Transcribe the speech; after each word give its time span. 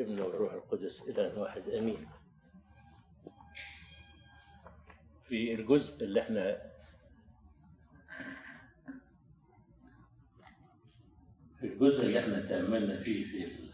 والابن 0.00 0.20
والروح 0.20 0.52
القدس 0.52 1.02
إله 1.08 1.38
واحد 1.38 1.68
آمين. 1.68 2.06
في 5.28 5.54
الجزء 5.54 6.04
اللي 6.04 6.20
إحنا 6.20 6.62
في 11.60 11.66
الجزء 11.66 12.06
اللي 12.06 12.18
إحنا 12.20 12.40
تأملنا 12.46 13.02
فيه 13.02 13.24
في 13.24 13.70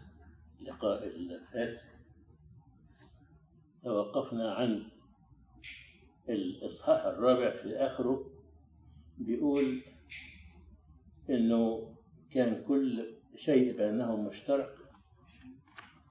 اللقاء 0.59 1.07
اللي 1.07 1.39
فات 1.53 1.81
توقفنا 3.83 4.53
عن 4.53 4.83
الإصحاح 6.29 7.05
الرابع 7.05 7.51
في 7.63 7.75
آخره 7.77 8.31
بيقول 9.17 9.81
إنه 11.29 11.93
كان 12.31 12.63
كل 12.67 13.15
شيء 13.35 13.77
بينهم 13.77 14.25
مشترك 14.27 14.76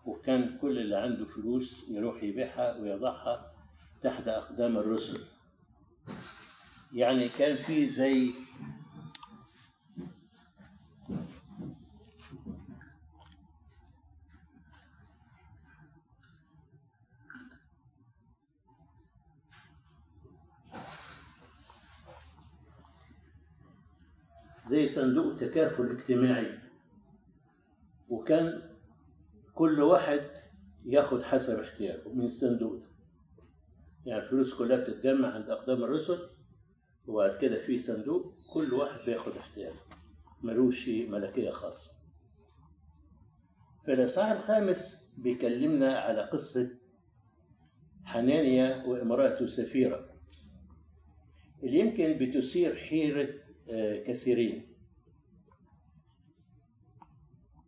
وكان 0.06 0.58
كل 0.58 0.78
اللي 0.78 0.96
عنده 0.96 1.24
فلوس 1.24 1.88
يروح 1.88 2.22
يبيعها 2.22 2.76
ويضعها 2.76 3.52
تحت 4.02 4.28
أقدام 4.28 4.76
الرسل. 4.76 5.20
يعني 6.92 7.28
كان 7.28 7.56
في 7.56 7.88
زي 7.88 8.34
زي 24.66 24.88
صندوق 24.88 25.36
تكافل 25.36 25.90
اجتماعي. 25.90 26.58
وكان 28.08 28.65
كل 29.56 29.80
واحد 29.82 30.20
ياخد 30.84 31.22
حسب 31.22 31.60
احتياجه 31.60 32.08
من 32.14 32.24
الصندوق 32.24 32.74
ده. 32.74 32.86
يعني 34.06 34.20
الفلوس 34.22 34.54
كلها 34.54 34.76
بتتجمع 34.76 35.28
عند 35.34 35.50
أقدام 35.50 35.84
الرسل 35.84 36.18
وبعد 37.06 37.38
كده 37.38 37.58
في 37.66 37.78
صندوق 37.78 38.24
كل 38.54 38.74
واحد 38.74 39.00
بياخد 39.06 39.36
احتياجه. 39.36 39.78
ملوش 40.42 40.88
ملكية 40.88 41.50
خاصة. 41.50 41.90
في 43.84 43.92
الإصحاح 43.92 44.30
الخامس 44.30 45.14
بيكلمنا 45.18 45.98
على 45.98 46.22
قصة 46.22 46.70
حنانيا 48.04 48.84
وامرأته 48.86 49.46
سفيرة. 49.46 50.08
اللي 51.62 51.78
يمكن 51.78 52.18
بتثير 52.26 52.76
حيرة 52.76 53.28
آه، 53.70 54.02
كثيرين. 54.04 54.75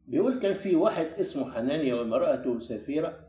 بيقول 0.09 0.41
كان 0.43 0.55
في 0.55 0.77
واحد 0.77 1.07
اسمه 1.07 1.53
حنانيا 1.53 1.95
وامرأته 1.95 2.59
سفيرة 2.59 3.21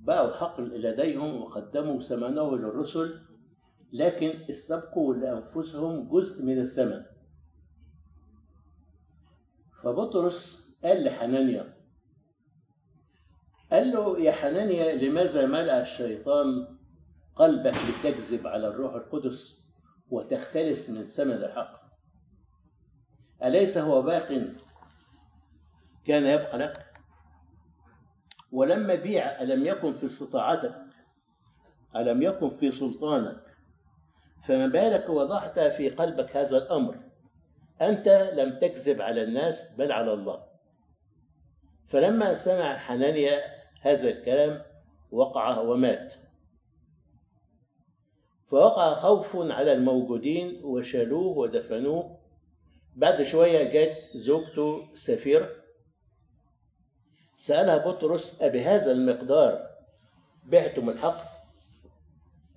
باعوا 0.00 0.36
حقل 0.36 0.82
لديهم 0.82 1.42
وقدموا 1.42 2.02
ثمنه 2.02 2.56
للرسل 2.56 3.20
لكن 3.92 4.50
استبقوا 4.50 5.14
لأنفسهم 5.14 6.08
جزء 6.08 6.44
من 6.44 6.58
الثمن. 6.58 7.02
فبطرس 9.82 10.68
قال 10.84 11.04
لحنانيا 11.04 11.74
قال 13.72 13.90
له 13.92 14.20
يا 14.20 14.32
حنانيا 14.32 14.94
لماذا 14.94 15.46
ملأ 15.46 15.82
الشيطان 15.82 16.78
قلبك 17.36 17.74
لتكذب 17.74 18.46
على 18.46 18.68
الروح 18.68 18.94
القدس 18.94 19.68
وتختلس 20.10 20.90
من 20.90 21.04
ثمن 21.04 21.32
الحق 21.32 21.80
أليس 23.42 23.78
هو 23.78 24.02
باق 24.02 24.52
كان 26.08 26.26
يبقى 26.26 26.58
لك. 26.58 26.86
ولما 28.52 28.94
بيع 28.94 29.42
ألم 29.42 29.66
يكن 29.66 29.92
في 29.92 30.06
استطاعتك؟ 30.06 30.74
ألم 31.96 32.22
يكن 32.22 32.48
في 32.48 32.70
سلطانك؟ 32.70 33.40
فما 34.46 34.66
بالك 34.66 35.08
وضعت 35.08 35.60
في 35.60 35.88
قلبك 35.88 36.36
هذا 36.36 36.56
الأمر؟ 36.56 36.96
أنت 37.82 38.08
لم 38.08 38.58
تكذب 38.58 39.02
على 39.02 39.22
الناس 39.22 39.74
بل 39.78 39.92
على 39.92 40.12
الله. 40.12 40.44
فلما 41.86 42.34
سمع 42.34 42.76
حنانيا 42.76 43.40
هذا 43.80 44.08
الكلام 44.08 44.62
وقع 45.10 45.58
ومات. 45.58 46.14
فوقع 48.46 48.94
خوف 48.94 49.36
على 49.36 49.72
الموجودين 49.72 50.64
وشالوه 50.64 51.38
ودفنوه. 51.38 52.18
بعد 52.96 53.22
شوية 53.22 53.62
جت 53.62 54.16
زوجته 54.16 54.94
سفيرة. 54.94 55.57
سألها 57.38 57.78
بطرس 57.78 58.42
أبهذا 58.42 58.92
المقدار 58.92 59.70
بعتم 60.46 60.90
الحق؟ 60.90 61.20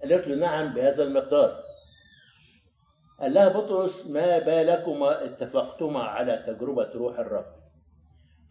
قالت 0.02 0.28
له 0.28 0.36
نعم 0.36 0.74
بهذا 0.74 1.04
المقدار. 1.04 1.56
قال 3.20 3.34
لها 3.34 3.50
بطرس 3.50 4.08
ما 4.08 4.40
بالكما 4.40 5.26
اتفقتما 5.26 6.04
على 6.04 6.44
تجربة 6.48 6.92
روح 6.96 7.20
الرب؟ 7.20 7.46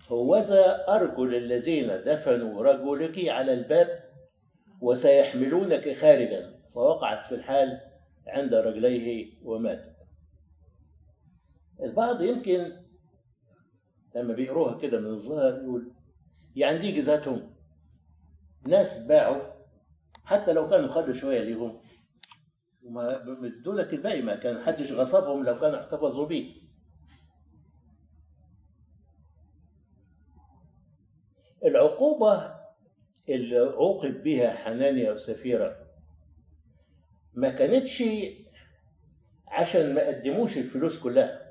هوذا 0.08 0.84
أرجل 0.88 1.34
الذين 1.34 1.86
دفنوا 2.04 2.62
رجلك 2.62 3.28
على 3.28 3.52
الباب 3.52 4.04
وسيحملونك 4.80 5.96
خارجا. 5.96 6.60
فوقعت 6.74 7.26
في 7.26 7.34
الحال 7.34 7.80
عند 8.26 8.54
رجليه 8.54 9.32
ومات. 9.44 9.96
البعض 11.82 12.20
يمكن 12.20 12.72
لما 14.14 14.34
بيقروها 14.34 14.78
كده 14.78 15.00
من 15.00 15.10
الظاهر 15.10 15.62
يقول 15.62 15.92
يعني 16.56 16.78
دي 16.78 16.92
جزاتهم 16.92 17.54
ناس 18.66 19.06
باعوا 19.06 19.42
حتى 20.24 20.52
لو 20.52 20.70
كانوا 20.70 20.88
خدوا 20.88 21.14
شوية 21.14 21.40
ليهم. 21.40 21.80
وما 22.82 23.18
بدوا 23.18 23.74
لك 23.74 23.94
الباقي 23.94 24.22
ما 24.22 24.36
كان 24.36 24.64
حدش 24.64 24.92
غصبهم 24.92 25.44
لو 25.44 25.58
كانوا 25.58 25.80
احتفظوا 25.80 26.26
بيه 26.26 26.60
العقوبة 31.64 32.54
اللي 33.28 33.58
عوقب 33.58 34.22
بها 34.22 34.50
حنانيا 34.50 35.12
وسفيرة 35.12 35.86
ما 37.34 37.50
كانتش 37.50 38.04
عشان 39.48 39.94
ما 39.94 40.06
قدموش 40.08 40.58
الفلوس 40.58 40.98
كلها. 40.98 41.50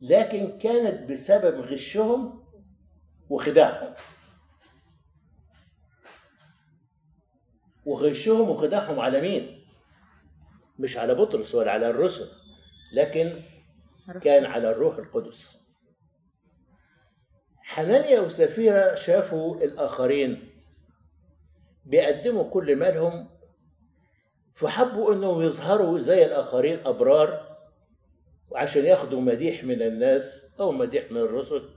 لكن 0.00 0.58
كانت 0.58 1.10
بسبب 1.10 1.60
غشهم 1.60 2.37
وخداعهم 3.30 3.94
وغشهم 7.86 8.50
وخداعهم 8.50 9.00
على 9.00 9.20
مين؟ 9.20 9.64
مش 10.78 10.98
على 10.98 11.14
بطرس 11.14 11.54
ولا 11.54 11.72
على 11.72 11.90
الرسل 11.90 12.28
لكن 12.92 13.42
كان 14.22 14.44
على 14.44 14.70
الروح 14.70 14.96
القدس. 14.98 15.58
حنانيا 17.62 18.20
وسفيرة 18.20 18.94
شافوا 18.94 19.56
الآخرين 19.56 20.50
بيقدموا 21.84 22.50
كل 22.50 22.76
مالهم 22.76 23.28
فحبوا 24.54 25.14
إنهم 25.14 25.42
يظهروا 25.42 25.98
زي 25.98 26.24
الآخرين 26.24 26.86
أبرار 26.86 27.56
وعشان 28.50 28.84
ياخدوا 28.84 29.20
مديح 29.20 29.64
من 29.64 29.82
الناس 29.82 30.56
أو 30.60 30.72
مديح 30.72 31.12
من 31.12 31.16
الرسل. 31.16 31.68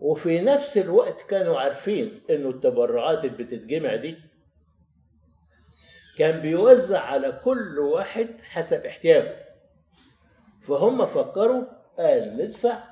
وفي 0.00 0.40
نفس 0.40 0.78
الوقت 0.78 1.20
كانوا 1.22 1.58
عارفين 1.60 2.20
إنه 2.30 2.48
التبرعات 2.50 3.24
اللي 3.24 3.44
بتتجمع 3.44 3.96
دي 3.96 4.16
كان 6.18 6.40
بيوزع 6.40 7.00
على 7.00 7.40
كل 7.44 7.78
واحد 7.78 8.28
حسب 8.42 8.86
احتياجه. 8.86 9.36
فهم 10.60 11.06
فكروا 11.06 11.64
قال 11.98 12.36
ندفع 12.36 12.82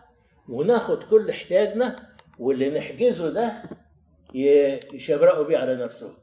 وناخد 0.49 1.03
كل 1.03 1.31
احتياجنا 1.31 1.97
واللي 2.39 2.71
نحجزه 2.79 3.31
ده 3.31 3.63
يشبرقوا 4.95 5.45
بيه 5.45 5.59
على 5.59 5.77
نفسهم. 5.77 6.15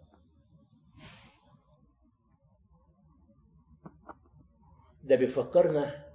ده 5.04 5.16
بيفكرنا 5.16 6.06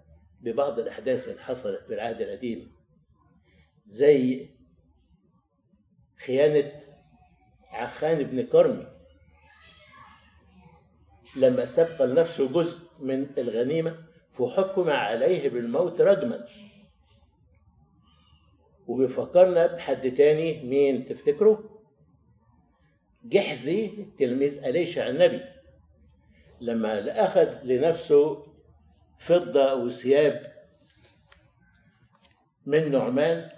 ببعض 0.41 0.79
الأحداث 0.79 1.29
اللي 1.29 1.41
حصلت 1.43 1.83
في 1.87 1.95
العهد 1.95 2.21
القديم 2.21 2.73
زي 3.87 4.49
خيانة 6.27 6.73
عخان 7.71 8.23
بن 8.23 8.43
كرمي. 8.43 8.87
لما 11.37 11.63
استبقى 11.63 12.07
لنفسه 12.07 12.49
جزء 12.49 12.79
من 12.99 13.27
الغنيمة 13.39 13.97
فحكم 14.31 14.91
عليه 14.91 15.49
بالموت 15.49 16.01
رجما. 16.01 16.47
وبيفكرنا 18.87 19.67
بحد 19.67 20.11
تاني 20.11 20.63
مين 20.63 21.07
تفتكروا؟ 21.07 21.59
جحزي 23.25 24.07
تلميذ 24.19 24.65
أليشع 24.65 25.09
النبي. 25.09 25.41
لما 26.61 27.25
أخذ 27.25 27.49
لنفسه 27.65 28.47
فضة 29.19 29.75
وثياب 29.75 30.53
من 32.67 32.93
نعمان 32.93 33.51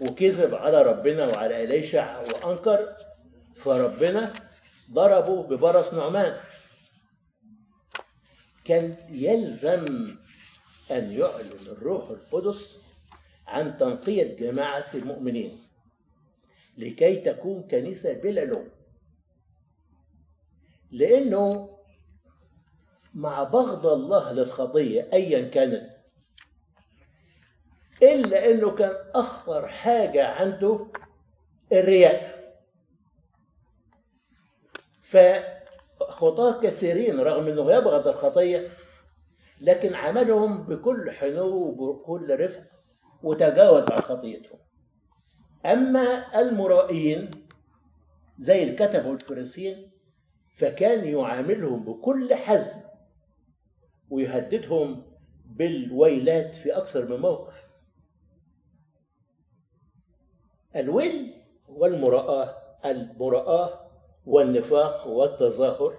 وكذب 0.00 0.54
على 0.54 0.82
ربنا 0.82 1.26
وعلى 1.26 1.64
إليشع 1.64 2.20
وأنكر 2.20 2.96
فربنا 3.56 4.32
ضربه 4.92 5.42
ببرص 5.42 5.94
نعمان. 5.94 6.36
كان 8.64 8.96
يلزم 9.10 9.84
أن 10.90 11.12
يعلن 11.12 11.66
الروح 11.66 12.10
القدس 12.10 12.78
عن 13.46 13.78
تنقية 13.78 14.36
جماعة 14.36 14.86
المؤمنين 14.94 15.58
لكي 16.78 17.16
تكون 17.16 17.62
كنيسة 17.62 18.12
بلا 18.12 18.44
لوم. 18.44 18.68
لأنه 20.90 21.78
مع 23.14 23.42
بغض 23.42 23.86
الله 23.86 24.32
للخطية 24.32 25.08
أيا 25.12 25.48
كانت 25.48 25.97
إلا 28.02 28.50
أنه 28.50 28.70
كان 28.70 28.92
أخطر 29.14 29.68
حاجة 29.68 30.26
عنده 30.26 30.86
الرياء. 31.72 32.38
فخطاة 35.02 36.60
كثيرين 36.60 37.20
رغم 37.20 37.46
أنه 37.46 37.72
يبغض 37.72 38.08
الخطية 38.08 38.62
لكن 39.60 39.94
عملهم 39.94 40.62
بكل 40.62 41.10
حنو 41.10 41.46
وبكل 41.48 42.40
رفق 42.40 42.62
وتجاوز 43.22 43.90
عن 43.90 44.00
خطيتهم 44.00 44.58
أما 45.66 46.40
المرائين 46.40 47.30
زي 48.38 48.62
الكتب 48.62 49.06
والفريسين 49.06 49.90
فكان 50.54 51.04
يعاملهم 51.08 51.84
بكل 51.84 52.34
حزم 52.34 52.80
ويهددهم 54.10 55.02
بالويلات 55.46 56.54
في 56.54 56.76
أكثر 56.76 57.08
من 57.08 57.20
موقف. 57.20 57.67
الويل 60.76 61.34
والمراءة 61.68 62.56
المراءة 62.84 63.90
والنفاق 64.26 65.06
والتظاهر. 65.06 65.98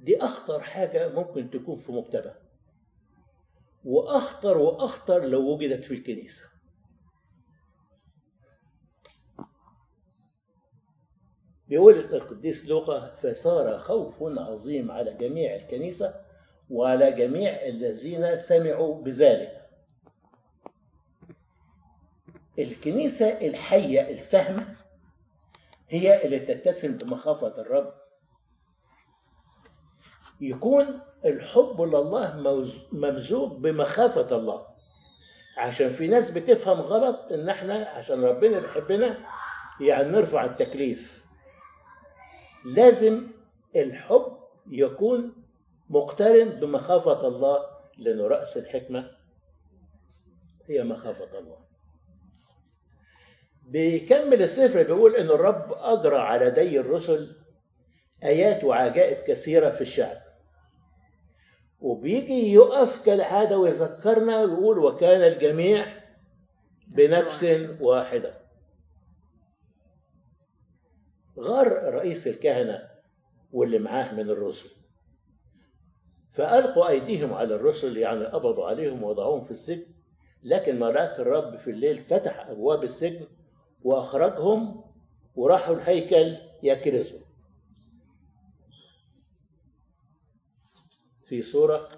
دي 0.00 0.22
أخطر 0.22 0.60
حاجة 0.60 1.08
ممكن 1.08 1.50
تكون 1.50 1.78
في 1.78 1.92
مجتمع 1.92 2.34
وأخطر 3.84 4.58
وأخطر 4.58 5.24
لو 5.24 5.52
وجدت 5.52 5.84
في 5.84 5.94
الكنيسة. 5.94 6.44
بيقول 11.68 12.14
القديس 12.14 12.68
لوقا 12.68 13.14
فصار 13.14 13.78
خوف 13.78 14.22
عظيم 14.22 14.90
على 14.90 15.14
جميع 15.14 15.54
الكنيسة 15.56 16.14
وعلى 16.70 17.12
جميع 17.12 17.66
الذين 17.66 18.38
سمعوا 18.38 19.02
بذلك. 19.02 19.65
الكنيسة 22.58 23.46
الحية 23.46 24.08
الفهمة 24.10 24.76
هي 25.88 26.24
اللي 26.24 26.38
تتسم 26.38 26.98
بمخافة 26.98 27.60
الرب. 27.60 27.92
يكون 30.40 31.00
الحب 31.24 31.80
لله 31.80 32.36
ممزوج 32.92 33.52
بمخافة 33.52 34.36
الله. 34.36 34.66
عشان 35.58 35.90
في 35.90 36.08
ناس 36.08 36.30
بتفهم 36.30 36.80
غلط 36.80 37.32
إن 37.32 37.48
إحنا 37.48 37.88
عشان 37.88 38.24
ربنا 38.24 38.58
بيحبنا 38.58 39.18
يعني 39.80 40.08
نرفع 40.08 40.44
التكليف. 40.44 41.26
لازم 42.64 43.26
الحب 43.76 44.36
يكون 44.70 45.32
مقترن 45.90 46.48
بمخافة 46.48 47.28
الله 47.28 47.58
لأنه 47.98 48.26
رأس 48.26 48.56
الحكمة 48.56 49.10
هي 50.68 50.84
مخافة 50.84 51.38
الله. 51.38 51.65
بيكمل 53.66 54.42
السفر 54.42 54.82
بيقول 54.82 55.16
إن 55.16 55.26
الرب 55.26 55.72
أجرى 55.72 56.16
على 56.18 56.46
يدي 56.46 56.80
الرسل 56.80 57.36
آيات 58.24 58.64
وعجائب 58.64 59.24
كثيرة 59.26 59.70
في 59.70 59.80
الشعب. 59.80 60.16
وبيجي 61.80 62.52
يقف 62.52 63.06
كالعادة 63.06 63.58
ويذكرنا 63.58 64.40
ويقول 64.40 64.78
وكان 64.78 65.20
الجميع 65.32 65.86
بنفس 66.86 67.44
واحدة. 67.80 68.34
غار 71.38 71.94
رئيس 71.94 72.26
الكهنة 72.26 72.88
واللي 73.52 73.78
معاه 73.78 74.14
من 74.14 74.30
الرسل. 74.30 74.70
فألقوا 76.32 76.88
أيديهم 76.88 77.34
على 77.34 77.54
الرسل 77.54 77.96
يعني 77.96 78.24
قبضوا 78.24 78.66
عليهم 78.66 79.02
ووضعوهم 79.02 79.44
في 79.44 79.50
السجن 79.50 79.86
لكن 80.42 80.78
ملاك 80.80 81.20
الرب 81.20 81.56
في 81.56 81.70
الليل 81.70 81.98
فتح 81.98 82.46
أبواب 82.46 82.84
السجن 82.84 83.26
وأخرجهم 83.86 84.84
وراحوا 85.34 85.74
الهيكل 85.74 86.38
يكرزوا 86.62 87.20
في 91.28 91.42
صورة 91.42 91.88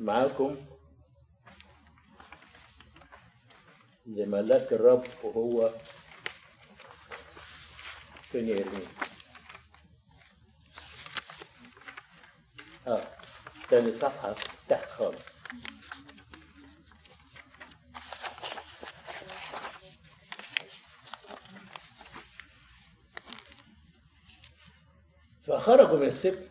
معاكم. 0.00 0.56
لملاك 4.06 4.72
الرب 4.72 5.04
وهو 5.22 5.74
فين 8.22 8.48
يرمين 8.48 8.86
آه 12.86 13.06
تاني 13.70 13.92
صفحة 13.92 14.34
تحت 14.68 14.88
خالص. 14.88 15.39
فخرجوا 25.60 25.98
من 25.98 26.06
السجن 26.06 26.42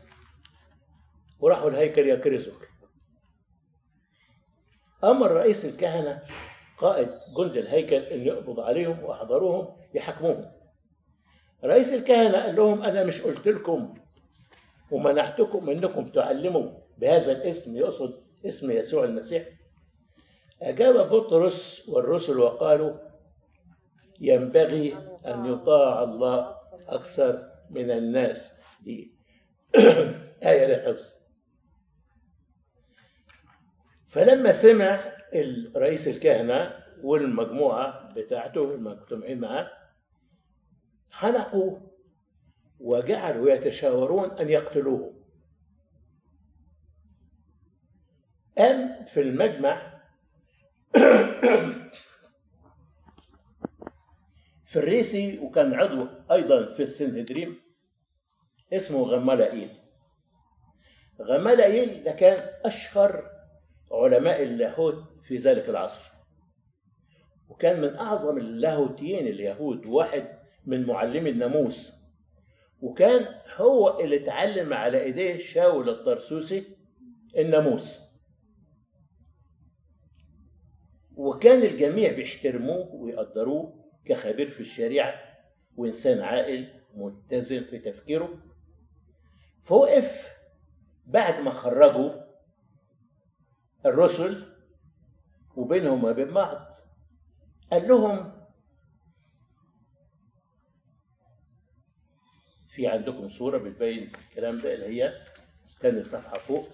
وراحوا 1.39 1.69
الهيكل 1.69 2.09
يكرزوا 2.09 2.53
أمر 5.03 5.31
رئيس 5.31 5.65
الكهنة 5.65 6.21
قائد 6.77 7.09
جند 7.37 7.57
الهيكل 7.57 7.95
أن 7.95 8.27
يقبض 8.27 8.59
عليهم 8.59 9.03
وأحضروهم 9.03 9.67
يحاكموهم 9.93 10.51
رئيس 11.63 11.93
الكهنة 11.93 12.43
قال 12.43 12.55
لهم 12.55 12.83
أنا 12.83 13.03
مش 13.03 13.21
قلت 13.21 13.47
لكم 13.47 13.93
ومنعتكم 14.91 15.69
أنكم 15.69 16.09
تعلموا 16.09 16.71
بهذا 16.97 17.31
الاسم 17.31 17.77
يقصد 17.77 18.23
اسم 18.45 18.71
يسوع 18.71 19.03
المسيح. 19.03 19.43
أجاب 20.61 21.09
بطرس 21.09 21.89
والرسل 21.89 22.39
وقالوا 22.39 22.93
ينبغي 24.19 24.97
أن 25.25 25.45
يطاع 25.45 26.03
الله 26.03 26.55
أكثر 26.87 27.49
من 27.69 27.91
الناس. 27.91 28.58
دي 28.81 29.11
آية 30.49 30.65
للحفظ 30.65 31.19
فلما 34.07 34.51
سمع 34.51 35.13
رئيس 35.75 36.07
الكهنة 36.07 36.83
والمجموعة 37.03 38.13
بتاعته 38.13 38.75
المجتمعين 38.75 39.39
معاه 39.39 39.71
حلقوا 41.11 41.79
وجعلوا 42.79 43.51
يتشاورون 43.51 44.31
أن 44.31 44.49
يقتلوه. 44.49 45.13
قام 48.57 49.05
في 49.05 49.21
المجمع 49.21 49.99
فريسي 54.73 55.39
وكان 55.39 55.73
عضو 55.73 56.07
أيضا 56.31 56.65
في 56.65 56.83
السنهدريم 56.83 57.68
اسمه 58.73 59.03
غمالائيل 59.03 59.69
غمالائيل 61.21 62.03
ده 62.03 62.11
كان 62.11 62.49
أشهر 62.65 63.23
علماء 63.91 64.43
اللاهوت 64.43 65.03
في 65.23 65.35
ذلك 65.35 65.69
العصر. 65.69 66.11
وكان 67.49 67.81
من 67.81 67.95
أعظم 67.95 68.37
اللاهوتيين 68.37 69.27
اليهود 69.27 69.85
واحد 69.85 70.39
من 70.65 70.85
معلمي 70.85 71.29
الناموس. 71.29 71.93
وكان 72.81 73.25
هو 73.55 73.99
اللي 73.99 74.23
اتعلم 74.23 74.73
على 74.73 75.01
إيديه 75.01 75.37
شاول 75.37 75.89
الطرسوسي 75.89 76.63
الناموس. 77.37 77.99
وكان 81.15 81.61
الجميع 81.61 82.11
بيحترموه 82.13 82.95
ويقدروه 82.95 83.85
كخبير 84.05 84.49
في 84.49 84.59
الشريعة 84.59 85.13
وإنسان 85.75 86.19
عاقل 86.21 86.67
متزن 86.93 87.63
في 87.63 87.79
تفكيره. 87.79 88.48
فوقف 89.63 90.37
بعد 91.05 91.39
ما 91.39 91.51
خرجوا 91.51 92.11
الرسل 93.85 94.53
وبينهم 95.55 96.03
وبين 96.03 96.33
بعض. 96.33 96.73
قال 97.71 97.87
لهم 97.87 98.39
في 102.69 102.87
عندكم 102.87 103.29
صورة 103.29 103.57
بتبين 103.57 104.11
الكلام 104.15 104.61
ده 104.61 104.73
اللي 104.73 104.85
هي 105.03 105.25
تاني 105.79 106.03
صفحة 106.03 106.37
فوق. 106.37 106.69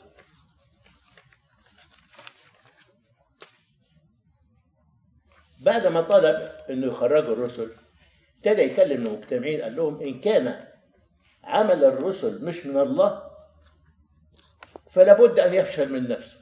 بعد 5.59 5.87
ما 5.87 6.01
طلب 6.01 6.51
إنه 6.69 6.87
يخرجوا 6.87 7.33
الرسل 7.33 7.71
ابتدى 8.37 8.61
يكلم 8.61 9.07
المجتمعين 9.07 9.61
قال 9.61 9.75
لهم 9.75 10.01
إن 10.01 10.21
كان 10.21 10.67
عمل 11.45 11.83
الرسل 11.83 12.45
مش 12.45 12.65
من 12.65 12.81
الله 12.81 13.23
فلا 14.89 15.13
بد 15.13 15.39
أن 15.39 15.53
يفشل 15.53 15.93
من 15.93 16.09
نفسه. 16.09 16.37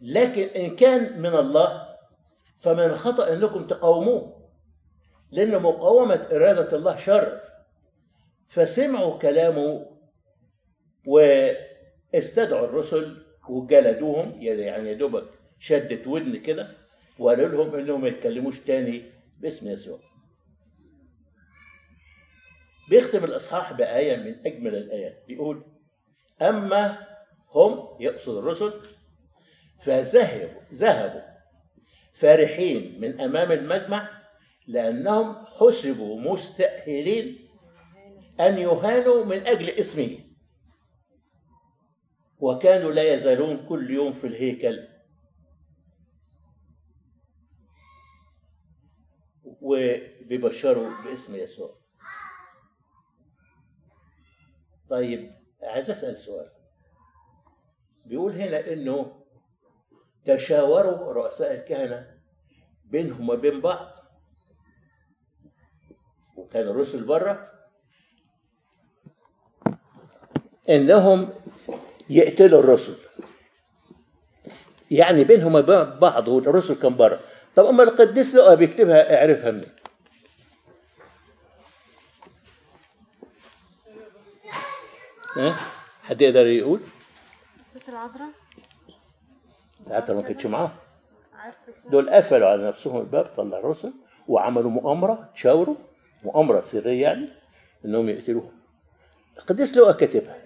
لكن 0.00 0.42
إن 0.42 0.76
كان 0.76 1.22
من 1.22 1.34
الله 1.34 1.96
فمن 2.56 2.84
الخطأ 2.84 3.32
أنكم 3.32 3.66
تقاوموه 3.66 4.40
لأن 5.32 5.62
مقاومة 5.62 6.28
إرادة 6.32 6.76
الله 6.76 6.96
شر. 6.96 7.40
فسمعوا 8.48 9.18
كلامه 9.18 9.86
واستدعوا 11.06 12.66
الرسل 12.66 13.22
وجلدوهم 13.48 14.42
يعني 14.42 14.88
يا 14.90 14.94
دوبك 14.94 15.24
شدت 15.58 16.06
ودن 16.06 16.36
كده 16.36 16.68
وقالوا 17.18 17.48
لهم 17.48 17.74
إنهم 17.74 18.00
ما 18.00 18.08
يتكلموش 18.08 18.60
تاني 18.60 19.02
باسم 19.40 19.70
يسوع. 19.70 19.98
بيختم 22.90 23.24
الإصحاح 23.24 23.72
بآية 23.72 24.16
من 24.16 24.46
أجمل 24.46 24.74
الآيات. 24.74 25.24
بيقول 25.28 25.64
أما 26.42 27.06
هم 27.50 27.96
يقصد 28.00 28.36
الرسل 28.36 28.72
فذهبوا 29.82 30.60
ذهبوا 30.72 31.30
فرحين 32.12 33.00
من 33.00 33.20
أمام 33.20 33.52
المجمع 33.52 34.10
لأنهم 34.66 35.46
حسبوا 35.46 36.20
مستأهلين 36.20 37.48
أن 38.40 38.58
يهانوا 38.58 39.24
من 39.24 39.46
أجل 39.46 39.70
اسمه. 39.70 40.18
وكانوا 42.38 42.92
لا 42.92 43.14
يزالون 43.14 43.66
كل 43.66 43.90
يوم 43.90 44.12
في 44.12 44.26
الهيكل. 44.26 44.88
وبيبشروا 49.44 51.02
باسم 51.04 51.36
يسوع. 51.36 51.79
طيب 54.90 55.30
عايز 55.62 55.90
أسأل 55.90 56.16
سؤال. 56.16 56.48
بيقول 58.06 58.32
هنا 58.32 58.72
إنه 58.72 59.12
تشاوروا 60.24 61.12
رؤساء 61.12 61.54
الكهنة 61.54 62.06
بينهم 62.84 63.28
وبين 63.30 63.60
بعض. 63.60 63.88
وكان 66.36 66.68
الرسل 66.68 67.04
بره 67.04 67.50
إنهم 70.68 71.32
يقتلوا 72.10 72.60
الرسل. 72.60 72.96
يعني 74.90 75.24
بينهم 75.24 75.54
وبين 75.54 75.98
بعض 75.98 76.28
والرسل 76.28 76.74
كان 76.74 76.96
بره. 76.96 77.20
طب 77.56 77.64
أما 77.64 77.82
القديس 77.82 78.34
لقى 78.34 78.56
بيكتبها 78.56 79.16
اعرفها 79.16 79.50
منين؟ 79.50 79.79
ها؟ 85.36 85.56
حد 86.02 86.22
يقدر 86.22 86.46
يقول؟ 86.46 86.80
ست 87.70 87.88
العذراء؟ 87.88 88.28
حتى 89.90 90.14
ما 90.14 90.22
كانتش 90.22 90.46
معاهم. 90.46 90.70
دول 91.86 92.10
قفلوا 92.10 92.48
على 92.48 92.68
نفسهم 92.68 93.00
الباب 93.00 93.24
طلع 93.36 93.58
الرسل 93.58 93.92
وعملوا 94.28 94.70
مؤامرة 94.70 95.30
تشاوروا 95.34 95.74
مؤامرة 96.22 96.60
سرية 96.60 97.02
يعني 97.02 97.28
إنهم 97.84 98.08
يقتلوهم. 98.08 98.60
القديس 99.38 99.76
لقى 99.76 99.94
كاتبها 99.94 100.42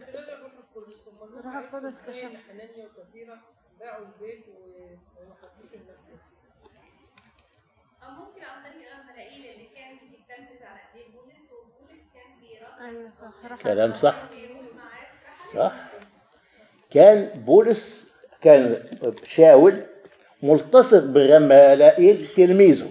الروح 1.41 1.57
القدس 1.57 2.03
كشف 2.03 2.33
حنانيا 2.49 2.87
وسفيرة 2.88 3.38
باعوا 3.81 4.07
البيت 4.07 4.45
وما 4.49 5.35
حطوش 5.35 5.71
ممكن 8.11 8.43
عن 8.45 8.63
طريق 8.63 8.89
الملاقين 9.01 9.55
اللي 9.55 9.69
كانت 9.77 10.01
بتتنفذ 10.03 10.65
على 10.65 10.81
ايدين 10.95 11.13
بولس 11.13 11.53
وبولس 11.53 12.01
كان 12.15 12.41
بيرد 12.41 12.97
أيوه 12.97 13.11
صح 13.23 13.63
كلام 13.63 13.95
صح. 13.95 14.29
صح. 15.55 15.73
كان 16.91 17.41
بولس 17.45 18.13
كان 18.43 18.85
شاول 19.27 19.83
ملتصق 20.43 21.05
بغمالائيل 21.05 22.29
تلميذه 22.37 22.91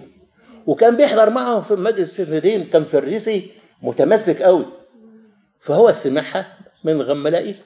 وكان 0.66 0.96
بيحضر 0.96 1.30
معهم 1.30 1.62
في 1.62 1.74
مجلس 1.74 2.20
السنتين 2.20 2.66
كان 2.70 2.84
فريسي 2.84 3.50
متمسك 3.82 4.42
قوي. 4.42 4.66
فهو 5.60 5.92
سمعها 5.92 6.58
من 6.84 7.02
غمالائيل 7.02 7.60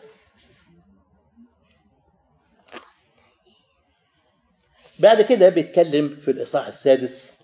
بعد 4.99 5.23
كده 5.23 5.49
بيتكلم 5.49 6.09
في 6.09 6.31
الإصحاح 6.31 6.67
السادس. 6.67 7.38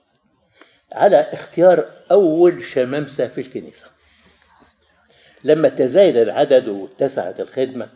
على 0.95 1.17
اختيار 1.17 1.85
أول 2.11 2.63
شمامسة 2.63 3.29
في 3.29 3.41
الكنيسة. 3.41 3.87
لما 5.45 5.69
تزايد 5.69 6.17
العدد 6.17 6.69
واتسعت 6.69 7.41
الخدمة 7.41 7.89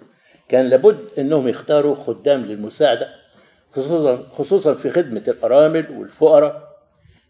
كان 0.48 0.66
لابد 0.66 1.08
أنهم 1.18 1.48
يختاروا 1.48 1.94
خدام 1.94 2.42
للمساعدة 2.44 3.08
خصوصا 3.70 4.28
خصوصا 4.32 4.74
في 4.74 4.90
خدمة 4.90 5.24
الأرامل 5.28 5.90
والفقراء 5.90 6.68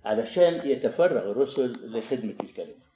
علشان 0.04 0.60
يتفرغ 0.68 1.30
الرسل 1.30 1.72
لخدمة 1.84 2.34
الكلمة 2.44 2.88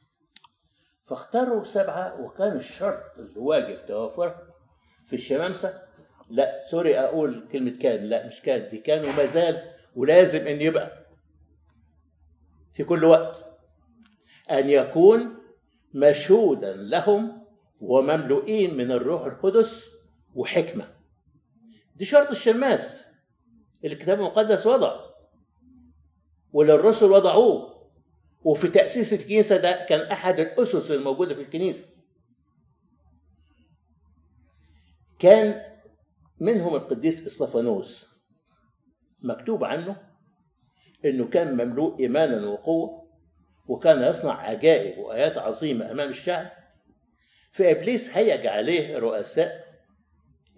فاختاروا 1.03 1.65
سبعة 1.65 2.21
وكان 2.21 2.57
الشرط 2.57 3.03
اللي 3.19 3.39
واجب 3.41 3.79
في 5.07 5.17
الشمامسة. 5.17 5.83
لا 6.31 6.61
سوري 6.71 6.99
أقول 6.99 7.49
كلمة 7.53 7.79
كان 7.79 8.05
لا 8.05 8.27
مش 8.27 8.43
كان 8.43 8.69
دي 8.71 8.79
كان 8.79 9.05
وما 9.05 9.25
زال 9.25 9.63
ولازم 9.97 10.47
أن 10.47 10.61
يبقى. 10.61 11.02
في 12.75 12.85
كل 12.85 13.05
وقت. 13.05 13.45
أن 14.51 14.69
يكون 14.69 15.39
مشهودا 15.95 16.77
لهم 16.77 17.47
ومملوئين 17.81 18.77
من 18.77 18.93
الروح 18.93 19.25
القدس 19.25 19.89
وحكمة. 20.35 20.95
دي 21.97 22.05
شرط 22.05 22.31
الشماس. 22.31 23.05
الكتاب 23.85 24.19
المقدس 24.19 24.67
وضع. 24.67 25.01
واللي 26.53 26.75
الرسل 26.75 27.13
وضعوه. 27.13 27.73
وفي 28.45 28.69
تأسيس 28.69 29.13
الكنيسة 29.13 29.57
ده 29.57 29.87
كان 29.89 30.01
أحد 30.01 30.39
الأسس 30.41 30.91
الموجودة 30.91 31.35
في 31.35 31.41
الكنيسة. 31.41 31.85
كان 35.19 35.63
منهم 36.41 36.75
القديس 36.75 37.27
إسطفانوس. 37.27 38.13
مكتوب 39.21 39.65
عنه 39.65 40.12
إنه 41.05 41.29
كان 41.29 41.53
مملوء 41.55 42.01
إيمانا 42.01 42.47
وقوة 42.47 43.03
وكان 43.69 44.03
يصنع 44.03 44.33
عجائب 44.41 44.99
وآيات 44.99 45.39
عظيمة 45.39 45.91
أمام 45.91 46.09
الشعب. 46.09 46.51
فإبليس 47.53 48.17
هيج 48.17 48.47
عليه 48.47 48.99
رؤساء 48.99 49.73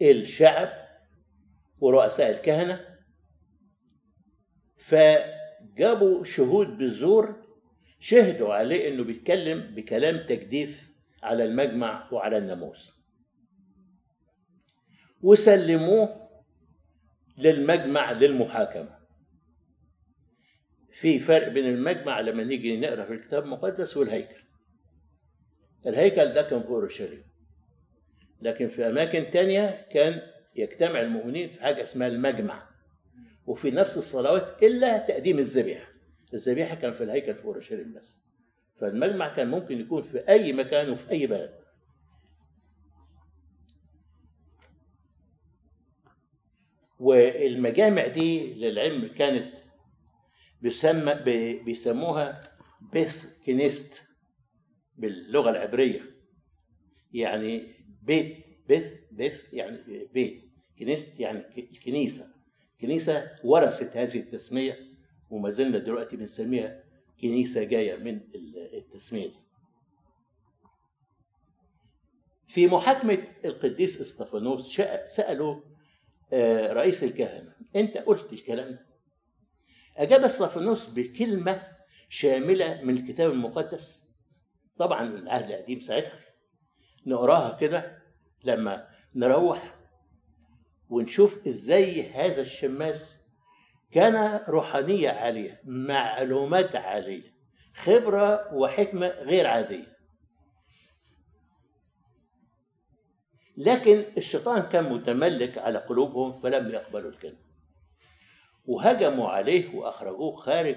الشعب 0.03 0.73
ورؤساء 1.81 2.31
الكهنة 2.31 2.81
فجابوا 4.77 6.25
شهود 6.25 6.79
بالزور 6.79 7.45
شهدوا 8.01 8.55
عليه 8.55 8.89
إنه 8.89 9.05
بيتكلم 9.05 9.75
بكلام 9.75 10.27
تجديف 10.27 10.95
على 11.23 11.45
المجمع 11.45 12.09
وعلى 12.13 12.39
الناموس. 12.39 12.93
وسلموه 15.23 16.29
للمجمع 17.39 18.13
للمحاكمة. 18.13 18.94
في 20.95 21.19
فرق 21.19 21.49
بين 21.49 21.67
المجمع 21.67 22.21
لما 22.21 22.45
نيجي 22.45 22.81
نقرأ 22.81 23.05
في 23.05 23.13
الكتاب 23.13 23.45
المقدس 23.45 23.97
والهيكل. 23.97 24.41
الهيكل 25.87 26.35
ده 26.35 26.43
كان 26.43 26.63
في 26.63 26.69
أورشليم. 26.69 27.23
لكن 28.43 28.69
في 28.69 28.87
أماكن 28.87 29.31
تانية 29.31 29.87
كان 29.93 30.23
يجتمع 30.57 31.01
المؤمنين 31.01 31.49
في 31.49 31.63
حاجة 31.63 31.83
اسمها 31.83 32.09
المجمع. 32.09 32.69
وفي 33.47 33.71
نفس 33.71 33.99
الصلوات 33.99 34.63
إلا 34.63 34.99
تقديم 34.99 35.39
الذبيحة. 35.39 35.89
الذبيحة 36.35 36.75
كان 36.75 36.93
في 36.93 37.05
الهيكل 37.05 37.35
في 37.35 37.45
أورشليم 37.45 37.93
بس. 37.93 38.17
فالمجمع 38.81 39.37
كان 39.37 39.49
ممكن 39.51 39.81
يكون 39.81 40.03
في 40.03 40.29
أي 40.29 40.53
مكان 40.53 40.91
وفي 40.91 41.11
أي 41.11 41.27
بلد. 41.27 41.55
والمجامع 47.01 48.07
دي 48.07 48.55
للعلم 48.55 49.09
كانت 49.19 49.64
بيسمى 50.65 51.15
بي- 51.15 51.63
بيسموها 51.63 52.41
بيث 52.93 53.39
كنيست 53.47 54.03
باللغة 54.97 55.51
العبرية. 55.51 56.03
يعني 57.13 57.75
بيت 58.03 58.45
بيث 58.69 59.01
بيث 59.13 59.53
يعني 59.53 60.07
بيت. 60.15 60.43
كنيست 60.79 61.21
يعني 61.21 61.41
ك- 61.41 61.85
كنيسة. 61.85 62.35
كنيسة 62.81 63.31
ورثت 63.45 63.97
هذه 63.97 64.19
التسمية 64.21 64.79
وما 65.31 65.51
زلنا 65.51 65.79
دلوقتي 65.79 66.17
بنسميها 66.17 66.85
كنيسة 67.23 67.65
جاية 67.65 67.97
من 67.97 68.15
ال- 68.35 68.77
التسمية 68.77 69.27
دي. 69.27 69.39
في 72.47 72.67
محاكمة 72.67 73.19
القديس 73.45 74.01
إسطفانوس 74.01 74.81
شأ- 74.81 75.07
سألوا 75.07 75.61
آه، 76.33 76.73
رئيس 76.73 77.05
الكهنة 77.05 77.53
أنت 77.77 77.99
قلت 77.99 78.33
الكلام 78.33 78.71
ده. 78.71 78.94
أجاب 79.97 80.25
استفانوس 80.25 80.87
بكلمة 80.89 81.63
شاملة 82.09 82.81
من 82.83 82.97
الكتاب 82.97 83.31
المقدس. 83.31 84.15
طبعا 84.79 85.03
العهد 85.03 85.51
القديم 85.51 85.81
ساعتها. 85.81 86.21
نقراها 87.07 87.59
كده 87.59 88.03
لما 88.45 88.89
نروح 89.15 89.75
ونشوف 90.89 91.49
إزاي 91.49 92.11
هذا 92.11 92.43
الشماس 92.43 93.25
كان 93.93 94.41
روحانية 94.49 95.11
عالية 95.11 95.61
معلومات 95.65 96.77
عالية 96.77 97.35
خبرة 97.75 98.55
وحكمة 98.55 99.09
غير 99.09 99.47
عادية. 99.47 99.95
لكن 103.57 104.05
الشيطان 104.17 104.63
كان 104.63 104.93
متملك 104.93 105.59
على 105.59 105.79
قلوبهم 105.79 106.33
فلم 106.33 106.71
يقبلوا 106.71 107.11
الكلمة. 107.11 107.45
وهجموا 108.67 109.29
عليه 109.29 109.75
وأخرجوه 109.77 110.37
خارج 110.37 110.77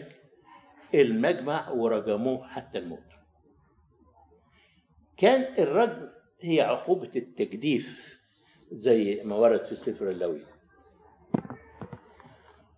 المجمع 0.95 1.69
ورجموه 1.69 2.47
حتى 2.47 2.77
الموت. 2.77 2.99
كان 5.17 5.45
الرجم 5.63 6.07
هي 6.41 6.61
عقوبة 6.61 7.11
التجديف 7.15 8.17
زي 8.71 9.21
ما 9.23 9.35
ورد 9.35 9.65
في 9.65 9.75
سفر 9.75 10.09
اللوي. 10.09 10.41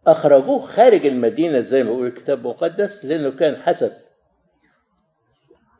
أخرجوه 0.07 0.59
خارج 0.61 1.05
المدينة 1.05 1.59
زي 1.59 1.83
ما 1.83 1.89
بيقول 1.89 2.07
الكتاب 2.07 2.39
المقدس 2.39 3.05
لأنه 3.05 3.29
كان 3.31 3.55
حسب 3.61 3.91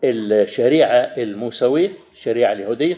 الشريعة 0.03 0.95
الموسوية 0.98 1.91
الشريعة 2.13 2.51
اليهودية 2.53 2.98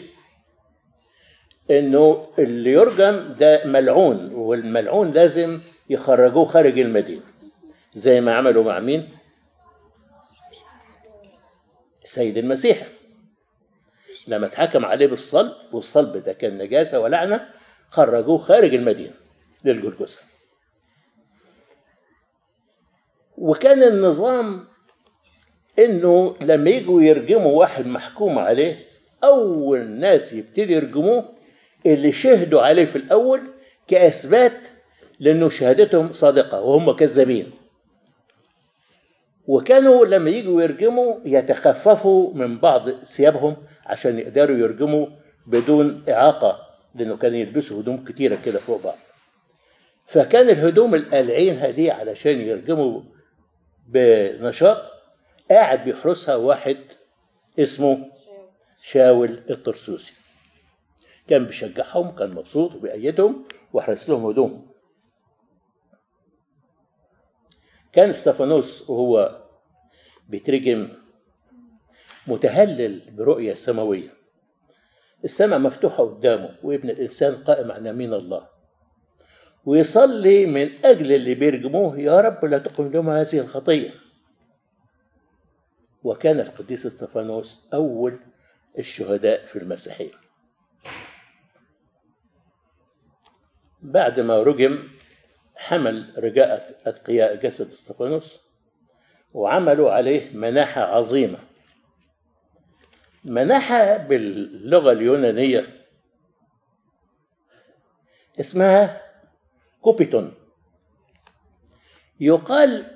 إنه 1.70 2.26
اللي 2.38 2.70
يرجم 2.70 3.34
ده 3.38 3.64
ملعون 3.64 4.34
والملعون 4.34 5.10
لازم 5.10 5.60
يخرجوه 5.90 6.44
خارج 6.44 6.78
المدينة. 6.78 7.22
زي 7.94 8.20
ما 8.20 8.34
عملوا 8.36 8.64
مع 8.64 8.80
مين؟ 8.80 9.08
السيد 12.04 12.36
المسيح. 12.36 12.86
لما 14.28 14.46
اتحكم 14.46 14.84
عليه 14.84 15.06
بالصلب 15.06 15.52
والصلب 15.72 16.16
ده 16.16 16.32
كان 16.32 16.58
نجاسة 16.58 17.00
ولعنة 17.00 17.48
خرجوه 17.90 18.38
خارج 18.38 18.74
المدينة 18.74 19.14
للجلجسة 19.64 20.20
وكان 23.38 23.82
النظام 23.82 24.64
إنه 25.78 26.36
لما 26.40 26.70
يجوا 26.70 27.02
يرجموا 27.02 27.58
واحد 27.58 27.86
محكوم 27.86 28.38
عليه 28.38 28.86
أول 29.24 29.90
ناس 29.90 30.32
يبتدي 30.32 30.72
يرجموه 30.72 31.34
اللي 31.86 32.12
شهدوا 32.12 32.62
عليه 32.62 32.84
في 32.84 32.96
الأول 32.96 33.40
كأثبات 33.88 34.66
لأنه 35.22 35.48
شهادتهم 35.48 36.12
صادقة 36.12 36.60
وهم 36.60 36.92
كذابين. 36.92 37.50
وكانوا 39.46 40.06
لما 40.06 40.30
يجوا 40.30 40.62
يرجموا 40.62 41.16
يتخففوا 41.24 42.34
من 42.34 42.58
بعض 42.58 42.90
ثيابهم 42.90 43.56
عشان 43.86 44.18
يقدروا 44.18 44.56
يرجموا 44.56 45.06
بدون 45.46 46.04
إعاقة 46.08 46.58
لأنه 46.94 47.16
كانوا 47.16 47.36
يلبسوا 47.36 47.80
هدوم 47.80 48.04
كتيرة 48.04 48.38
كده 48.44 48.58
فوق 48.58 48.84
بعض. 48.84 48.98
فكان 50.06 50.50
الهدوم 50.50 50.94
القلعين 50.94 51.58
هدي 51.58 51.90
علشان 51.90 52.40
يرجموا 52.40 53.00
بنشاط 53.88 54.78
قاعد 55.50 55.84
بيحرسها 55.84 56.36
واحد 56.36 56.76
اسمه 57.58 58.10
شاول 58.82 59.40
الطرسوسي. 59.50 60.12
كان 61.28 61.44
بيشجعهم 61.44 62.10
كان 62.10 62.30
مبسوط 62.30 62.74
وبيأيدهم 62.74 63.44
وحرس 63.72 64.08
لهم 64.08 64.26
هدوم. 64.26 64.71
كان 67.92 68.08
استفانوس 68.08 68.90
وهو 68.90 69.42
بيترجم 70.28 70.88
متهلل 72.26 73.10
برؤية 73.10 73.54
سماوية. 73.54 74.14
السماء 75.24 75.58
مفتوحة 75.58 76.04
قدامه 76.04 76.56
وابن 76.62 76.90
الإنسان 76.90 77.34
قائم 77.34 77.72
عن 77.72 77.86
يمين 77.86 78.14
الله. 78.14 78.48
ويصلي 79.64 80.46
من 80.46 80.84
أجل 80.84 81.12
اللي 81.12 81.34
بيرجموه 81.34 81.98
يا 81.98 82.20
رب 82.20 82.44
لا 82.44 82.58
تقم 82.58 82.88
لهم 82.88 83.10
هذه 83.10 83.38
الخطية. 83.38 83.94
وكان 86.04 86.40
القديس 86.40 86.86
استفانوس 86.86 87.68
أول 87.74 88.18
الشهداء 88.78 89.46
في 89.46 89.58
المسيحية. 89.58 90.12
بعد 93.82 94.20
ما 94.20 94.42
رجم 94.42 94.78
حمل 95.56 96.12
رجاء 96.18 96.80
أتقياء 96.86 97.34
جسد 97.36 97.70
استفانوس 97.70 98.40
وعملوا 99.34 99.90
عليه 99.90 100.36
مناحة 100.36 100.82
عظيمة. 100.82 101.38
مناحة 103.24 103.96
باللغة 103.96 104.92
اليونانية 104.92 105.66
اسمها 108.40 109.02
كوبيتون. 109.80 110.34
يقال 112.20 112.86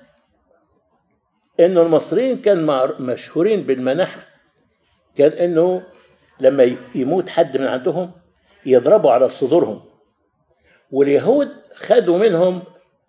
انه 1.60 1.82
المصريين 1.82 2.42
كان 2.42 2.66
مشهورين 3.00 3.62
بالمناحة 3.62 4.20
كان 5.16 5.30
إنه 5.32 5.82
لما 6.40 6.76
يموت 6.94 7.28
حد 7.28 7.56
من 7.56 7.66
عندهم 7.66 8.12
يضربوا 8.66 9.10
على 9.10 9.28
صدورهم. 9.28 9.95
واليهود 10.90 11.48
خدوا 11.74 12.18
منهم 12.18 12.62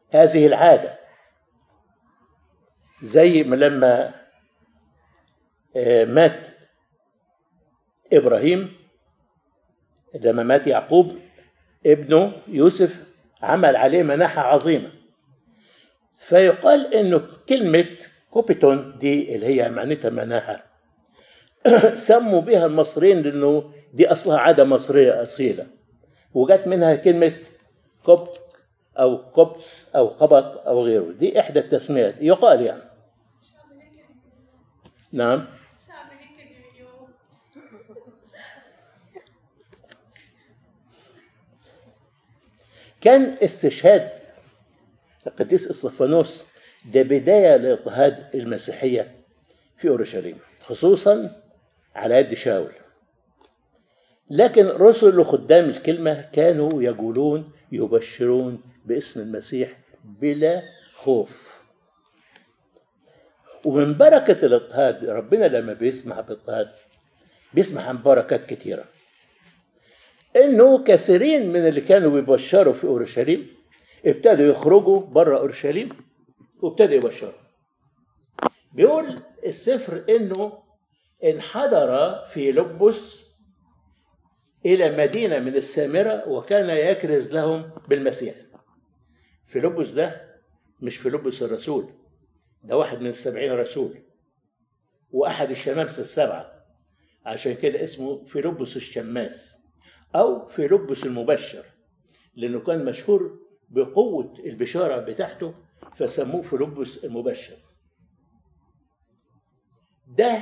هذه 0.09 0.47
العادة. 0.47 0.97
زي 3.01 3.43
ما 3.43 3.55
لما 3.55 4.13
مات 6.05 6.47
إبراهيم 8.13 8.73
لما 10.21 10.43
مات 10.43 10.67
يعقوب 10.67 11.17
ابنه 11.85 12.31
يوسف 12.47 13.03
عمل 13.41 13.75
عليه 13.75 14.03
مناحة 14.03 14.41
عظيمة. 14.41 14.91
فيقال 16.19 16.93
انه 16.93 17.27
كلمة 17.49 17.97
كوبيتون 18.31 18.97
دي 18.97 19.35
اللي 19.35 19.45
هي 19.45 19.69
معناتها 19.69 20.09
مناحة 20.09 20.63
سموا 21.93 22.41
بها 22.41 22.65
المصريين 22.65 23.21
لأنه 23.21 23.71
دي 23.93 24.11
أصلها 24.11 24.37
عادة 24.37 24.63
مصرية 24.63 25.21
أصيلة. 25.23 25.67
وجت 26.33 26.67
منها 26.67 26.95
كلمة 26.95 27.33
كوبت 28.08 28.41
أو 29.00 29.32
كوبتس 29.32 29.96
أو 29.96 30.08
قبط 30.08 30.67
أو 30.67 30.84
غيره. 30.84 31.12
دي 31.12 31.39
إحدى 31.39 31.60
التسميات. 31.60 32.15
يقال 32.22 32.62
يعني. 32.62 32.82
نعم. 35.12 35.46
كان 43.02 43.38
استشهاد 43.43 44.12
القديس 45.28 45.67
إسطفانوس 45.67 46.43
ده 46.86 47.02
بداية 47.02 47.56
لاضطهاد 47.56 48.36
المسيحية 48.36 49.15
في 49.78 49.89
أورشليم 49.89 50.38
خصوصا 50.63 51.41
على 51.96 52.15
يد 52.15 52.34
شاول. 52.34 52.72
لكن 54.30 54.67
رسل 54.67 55.24
خدام 55.24 55.65
الكلمة 55.70 56.22
كانوا 56.22 56.84
يقولون 56.84 57.52
يبشرون 57.71 58.62
باسم 58.86 59.21
المسيح 59.21 59.77
بلا 60.21 60.62
خوف. 60.95 61.62
ومن 63.65 63.97
بركة 63.97 64.45
الاضطهاد 64.45 65.06
ربنا 65.06 65.45
لما 65.45 65.73
بيسمح 65.73 66.19
باضطهاد 66.19 66.69
بيسمح 67.53 67.88
عن 67.88 68.01
بركات 68.01 68.45
كتيرة. 68.45 68.86
إنه 70.36 70.84
كثيرين 70.84 71.49
من 71.49 71.67
اللي 71.67 71.82
كانوا 71.82 72.12
بيبشروا 72.12 72.73
في 72.73 72.84
أورشليم 72.88 73.47
ابتدوا 74.06 74.45
يخرجوا 74.45 74.99
بره 74.99 75.38
أورشليم 75.39 75.89
وابتدوا 76.62 76.95
يبشروا. 76.95 77.32
بيقول 78.73 79.19
السفر 79.45 80.03
إنه 80.10 80.63
انحدر 81.23 82.15
في 82.25 82.51
لبس 82.51 83.26
إلى 84.65 84.98
مدينة 84.98 85.39
من 85.39 85.56
السامرة 85.56 86.28
وكان 86.30 86.70
يكرز 86.70 87.34
لهم 87.34 87.72
بالمسيح. 87.89 88.36
فيلبس 89.46 89.89
ده 89.89 90.28
مش 90.82 90.98
فيلبس 90.98 91.43
الرسول 91.43 91.89
ده 92.63 92.78
واحد 92.78 93.02
من 93.02 93.08
السبعين 93.08 93.52
رسول 93.52 93.98
وأحد 95.12 95.50
الشمامسه 95.50 96.02
السبعة 96.02 96.65
عشان 97.26 97.54
كده 97.56 97.84
اسمه 97.84 98.26
فيلبس 98.26 98.76
الشماس 98.76 99.58
أو 100.15 100.48
فيلبس 100.48 101.06
المبشر 101.06 101.63
لأنه 102.36 102.60
كان 102.60 102.86
مشهور 102.86 103.39
بقوة 103.70 104.34
البشارة 104.46 104.98
بتاعته 104.98 105.54
فسموه 105.96 106.41
فيلبس 106.41 107.06
المبشر. 107.06 107.56
ده 110.08 110.41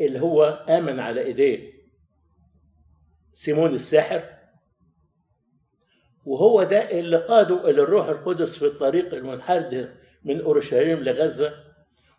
اللي 0.00 0.20
هو 0.20 0.44
آمن 0.68 1.00
على 1.00 1.20
إيديه. 1.22 1.77
سيمون 3.38 3.74
الساحر 3.74 4.24
وهو 6.24 6.62
ده 6.62 6.90
اللي 6.90 7.16
قاده 7.16 7.70
إلى 7.70 7.82
الروح 7.82 8.08
القدس 8.08 8.58
في 8.58 8.66
الطريق 8.66 9.14
المنحدر 9.14 9.94
من 10.24 10.40
أورشليم 10.40 10.98
لغزة 10.98 11.64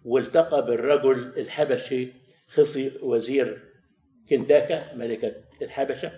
والتقى 0.06 0.66
بالرجل 0.66 1.40
الحبشي 1.40 2.14
خصي 2.48 2.92
وزير 3.02 3.64
كنداكا 4.30 4.94
ملكة 4.94 5.36
الحبشة 5.62 6.12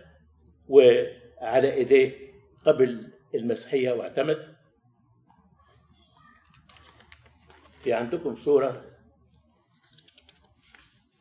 وعلى 0.68 1.74
إيديه 1.74 2.32
قبل 2.66 3.12
المسيحية 3.36 3.92
واعتمد. 3.92 4.56
في 7.84 7.94
عندكم 7.94 8.36
صورة 8.36 8.86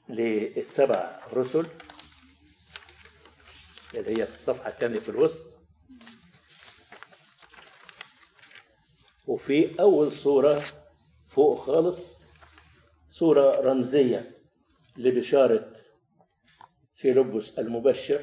للسبع 0.08 1.20
رسل. 1.34 1.66
اللي 3.94 4.10
هي 4.10 4.26
في 4.26 4.38
الصفحة 4.38 4.68
الثانية 4.68 4.98
في 4.98 5.08
الوسط. 5.08 5.46
وفي 9.26 9.80
أول 9.80 10.12
صورة 10.12 10.64
فوق 11.28 11.60
خالص 11.60 12.20
صورة 13.08 13.60
رمزية 13.60 14.30
لبشارة 14.96 15.72
فيلبس 16.94 17.58
المبشر 17.58 18.20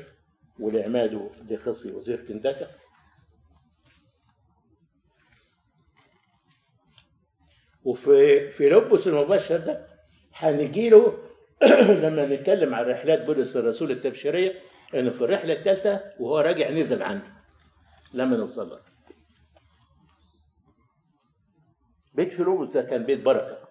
ولعماده 0.60 1.30
لخصي 1.50 1.92
وزير 1.92 2.26
كنداكا 2.28 2.68
وفي 7.84 8.52
فيلبس 8.52 9.08
المبشر 9.08 9.58
ده 9.58 9.88
هنجي 10.34 10.90
له 10.90 11.18
لما 12.04 12.26
نتكلم 12.26 12.76
عن 12.76 12.86
رحلات 12.86 13.26
بولس 13.26 13.58
الرسول 13.58 13.92
التبشيرية 13.92 14.62
إنه 14.94 15.12
في 15.12 15.22
الرحلة 15.22 15.54
الثالثة 15.54 16.14
وهو 16.20 16.40
راجع 16.40 16.70
نزل 16.70 17.04
عنه. 17.04 17.44
لما 18.14 18.38
نوصل 18.38 18.70
له. 18.70 18.80
بيت 22.14 22.34
فيلبس 22.34 22.74
ده 22.74 22.82
كان 22.82 23.06
بيت 23.06 23.22
بركة. 23.22 23.68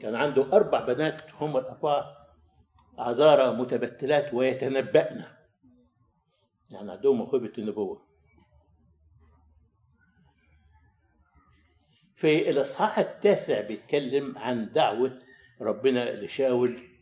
كان 0.00 0.14
عنده 0.14 0.52
أربع 0.52 0.80
بنات 0.80 1.22
هم 1.34 1.56
الأربعة 1.56 2.26
عذارى 2.98 3.56
متبتلات 3.56 4.34
ويتنبأن. 4.34 5.24
يعني 6.70 6.92
عندهم 6.92 7.16
موهبة 7.16 7.52
النبوة. 7.58 8.06
في 12.14 12.50
الإصحاح 12.50 12.98
التاسع 12.98 13.60
بيتكلم 13.60 14.38
عن 14.38 14.72
دعوة 14.72 15.18
ربنا 15.60 16.24
لشاول 16.24 16.95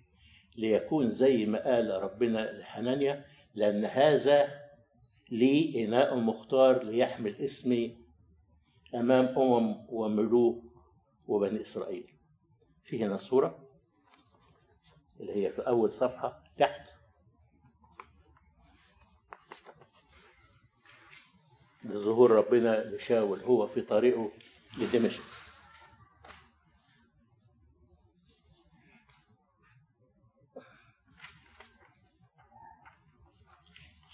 ليكون 0.56 1.10
زي 1.10 1.46
ما 1.46 1.64
قال 1.64 2.02
ربنا 2.02 2.52
لحنانيا 2.58 3.24
لأن 3.54 3.84
هذا 3.84 4.64
لي 5.30 5.84
إناء 5.84 6.16
مختار 6.16 6.82
ليحمل 6.82 7.36
اسمي 7.36 8.04
أمام 8.94 9.38
أمم 9.38 9.86
وملوك 9.88 10.64
وبني 11.28 11.60
إسرائيل. 11.60 12.14
في 12.84 13.04
هنا 13.04 13.16
صورة 13.16 13.68
اللي 15.20 15.44
هي 15.44 15.50
في 15.52 15.60
أول 15.60 15.92
صفحة 15.92 16.44
تحت. 16.58 16.90
لظهور 21.84 22.30
ربنا 22.30 22.84
لشاول 22.84 23.40
هو 23.40 23.66
في 23.66 23.80
طريقه 23.80 24.30
لدمشق. 24.78 25.33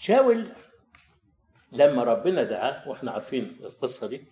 شاول 0.01 0.47
لما 1.71 2.03
ربنا 2.03 2.43
دعاه 2.43 2.89
وإحنا 2.89 3.11
عارفين 3.11 3.43
القصة 3.63 4.07
دي 4.07 4.23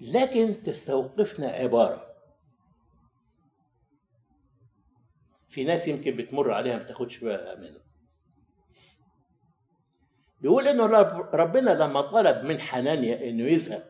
لكن 0.00 0.62
تستوقفنا 0.62 1.48
عبارة. 1.48 2.06
في 5.48 5.64
ناس 5.64 5.88
يمكن 5.88 6.16
بتمر 6.16 6.52
عليها 6.52 6.76
ما 6.76 6.82
تاخدش 6.82 7.18
بالها 7.24 7.54
منها 7.54 7.82
بيقول 10.40 10.68
إنه 10.68 10.86
رب- 10.86 11.34
ربنا 11.34 11.70
لما 11.70 12.00
طلب 12.00 12.44
من 12.44 12.60
حنانيا 12.60 13.28
إنه 13.28 13.44
يذهب 13.44 13.82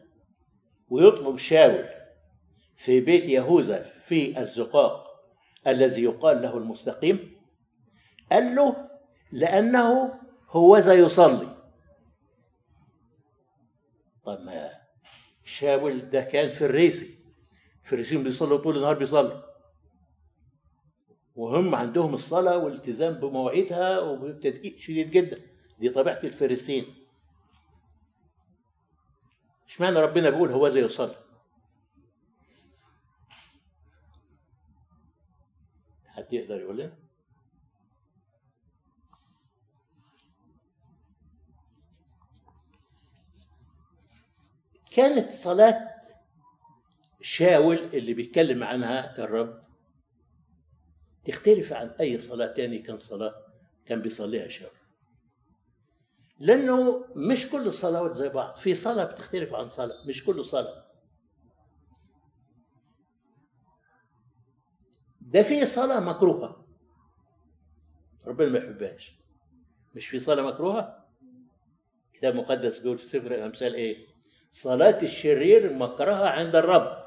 ويطلب 0.88 1.36
شاول 1.36 1.88
في 2.76 3.00
بيت 3.00 3.24
يهوذا 3.24 3.82
في 3.82 4.40
الزقاق 4.40 5.04
الذي 5.66 6.02
يقال 6.02 6.42
له 6.42 6.56
المستقيم 6.56 7.41
قال 8.33 8.55
له 8.55 8.90
لأنه 9.33 10.14
هوذا 10.49 10.95
يصلي 10.95 11.57
طب 14.25 14.40
ما 14.40 14.71
شاول 15.45 16.11
ده 16.11 16.21
كان 16.21 16.51
فريسي 16.51 17.18
الفريسيين 17.83 18.23
بيصلوا 18.23 18.59
طول 18.59 18.77
النهار 18.77 18.95
بيصلوا 18.95 19.42
وهم 21.37 21.75
عندهم 21.75 22.14
الصلاة 22.14 22.57
والالتزام 22.57 23.14
بمواعيدها 23.14 24.01
وبتدقيق 24.01 24.77
شديد 24.79 25.11
جدا. 25.11 25.37
دي 25.79 25.88
طبيعة 25.88 26.21
الفريسين 26.25 26.95
اشمعنى 29.66 29.99
ربنا 29.99 30.31
بيقول 30.31 30.51
هو 30.53 30.68
زي 30.68 30.85
يصلي 30.85 31.14
حد 36.07 36.33
يقدر 36.33 36.61
يقول 36.61 36.79
لنا؟ 36.79 37.01
كانت 44.94 45.31
صلاة 45.31 45.92
شاول 47.20 47.76
اللي 47.78 48.14
بيتكلم 48.14 48.64
عنها 48.64 49.24
الرب 49.24 49.62
تختلف 51.24 51.72
عن 51.72 51.88
أي 51.88 52.18
صلاة 52.18 52.46
تاني 52.52 52.78
كان 52.78 52.98
صلاة 52.98 53.35
كان 53.87 54.02
بيصليها 54.02 54.48
شاول. 54.48 54.76
لأنه 56.38 57.05
مش 57.16 57.50
كل 57.50 57.66
الصلوات 57.66 58.12
زي 58.12 58.28
بعض. 58.28 58.57
في 58.57 58.74
صلاة 58.74 59.05
بتختلف 59.05 59.55
عن 59.55 59.68
صلاة 59.68 60.07
مش 60.09 60.24
كل 60.24 60.44
صلاة. 60.44 60.87
ده 65.20 65.42
في 65.42 65.66
صلاة 65.66 66.00
مكروهة. 66.00 66.66
ربنا 68.26 68.48
ما 68.48 68.59
يحبهاش. 68.59 69.16
مش 69.94 70.07
في 70.07 70.18
صلاة 70.18 70.42
مكروهة؟ 70.42 71.07
كتاب 72.12 72.35
مقدس 72.35 72.78
بيقول 72.78 72.98
في 72.98 73.07
سفر 73.07 73.35
الأمثال 73.35 73.74
إيه؟ 73.74 74.12
صلاة 74.54 74.98
الشرير 75.02 75.72
مكرهة 75.72 76.28
عند 76.28 76.56
الرب. 76.56 77.02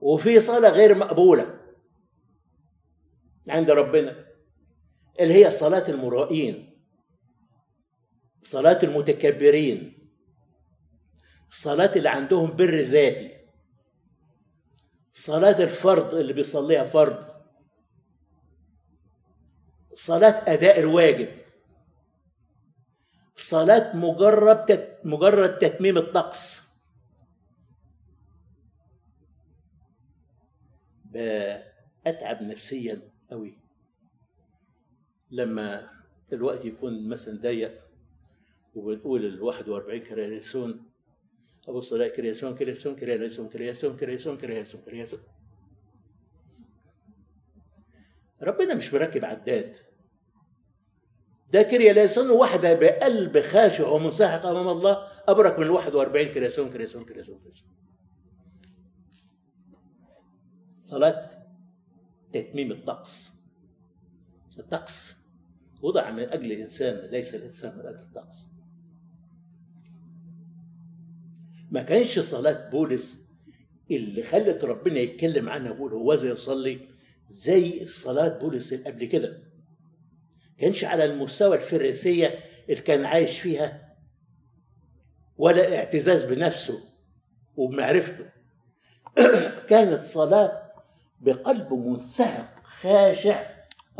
وفي 0.00 0.40
صلاة 0.40 0.70
غير 0.70 0.94
مقبولة 0.94 1.60
عند 3.48 3.70
ربنا 3.70 4.26
اللي 5.20 5.34
هي 5.44 5.50
صلاة 5.50 5.88
المرائين 5.88 6.78
صلاة 8.42 8.78
المتكبرين 8.82 10.08
صلاة 11.48 11.96
اللي 11.96 12.08
عندهم 12.08 12.56
بر 12.56 12.80
ذاتي 12.80 13.38
صلاة 15.12 15.62
الفرض 15.62 16.14
اللي 16.14 16.32
بيصليها 16.32 16.84
فرض 16.84 17.24
صلاة 19.94 20.52
أداء 20.52 20.80
الواجب. 20.80 21.47
صلاة 23.48 23.96
مجرد 23.96 24.64
تت... 24.64 25.00
مجرد 25.04 25.58
تتميم 25.58 25.98
الطقس. 25.98 26.68
بأتعب 31.04 32.42
نفسيا 32.42 33.00
قوي 33.30 33.58
لما 35.30 35.90
الوقت 36.32 36.64
يكون 36.64 37.08
مثلا 37.08 37.40
ضيق 37.40 37.80
وبنقول 38.74 39.24
ال 39.24 39.42
41 39.42 40.00
كرياسون 40.00 40.82
ابص 41.68 41.92
الاقي 41.92 42.10
كرياسون 42.10 42.56
كرياسون 42.56 42.96
كرياسون 42.96 43.48
كرياسون 43.48 43.96
كرياسون 43.96 44.36
كرياسون 44.36 44.80
كرياسون 44.80 45.20
ربنا 48.42 48.74
مش 48.74 48.94
مركب 48.94 49.24
عداد. 49.24 49.87
ده 51.52 51.62
كرياسون 51.62 52.30
واحدة 52.30 52.74
بقلب 52.74 53.40
خاشع 53.40 53.88
ومنسحق 53.88 54.46
أمام 54.46 54.68
الله 54.68 55.08
أبرك 55.28 55.58
من 55.58 55.66
ال 55.66 55.70
41 55.70 56.28
كرياسون 56.28 56.70
كرياسون 56.70 57.04
كرياسون 57.04 57.38
كرياسون 57.38 57.68
صلاة 60.80 61.30
تتميم 62.32 62.72
الطقس. 62.72 63.32
الطقس 64.58 65.14
وضع 65.82 66.10
من 66.10 66.22
أجل 66.22 66.52
الإنسان 66.52 67.10
ليس 67.10 67.34
الإنسان 67.34 67.78
من 67.78 67.86
أجل 67.86 67.98
الطقس. 67.98 68.46
ما 71.70 71.82
كانش 71.82 72.18
صلاة 72.18 72.70
بولس 72.70 73.28
اللي 73.90 74.22
خلت 74.22 74.64
ربنا 74.64 75.00
يتكلم 75.00 75.48
عنها 75.48 75.72
بيقول 75.72 75.92
هو 75.92 76.14
زي 76.14 76.30
يصلي 76.30 76.88
زي 77.28 77.86
صلاة 77.86 78.38
بولس 78.38 78.72
اللي 78.72 78.84
قبل 78.84 79.04
كده. 79.04 79.47
كانش 80.58 80.84
على 80.84 81.04
المستوى 81.04 81.56
الفريسية 81.56 82.38
اللي 82.68 82.82
كان 82.82 83.04
عايش 83.04 83.40
فيها 83.40 83.94
ولا 85.36 85.78
اعتزاز 85.78 86.24
بنفسه 86.24 86.78
وبمعرفته. 87.56 88.24
كانت 89.70 90.02
صلاة 90.02 90.62
بقلب 91.20 91.72
منسحق 91.72 92.62
خاشع 92.64 93.42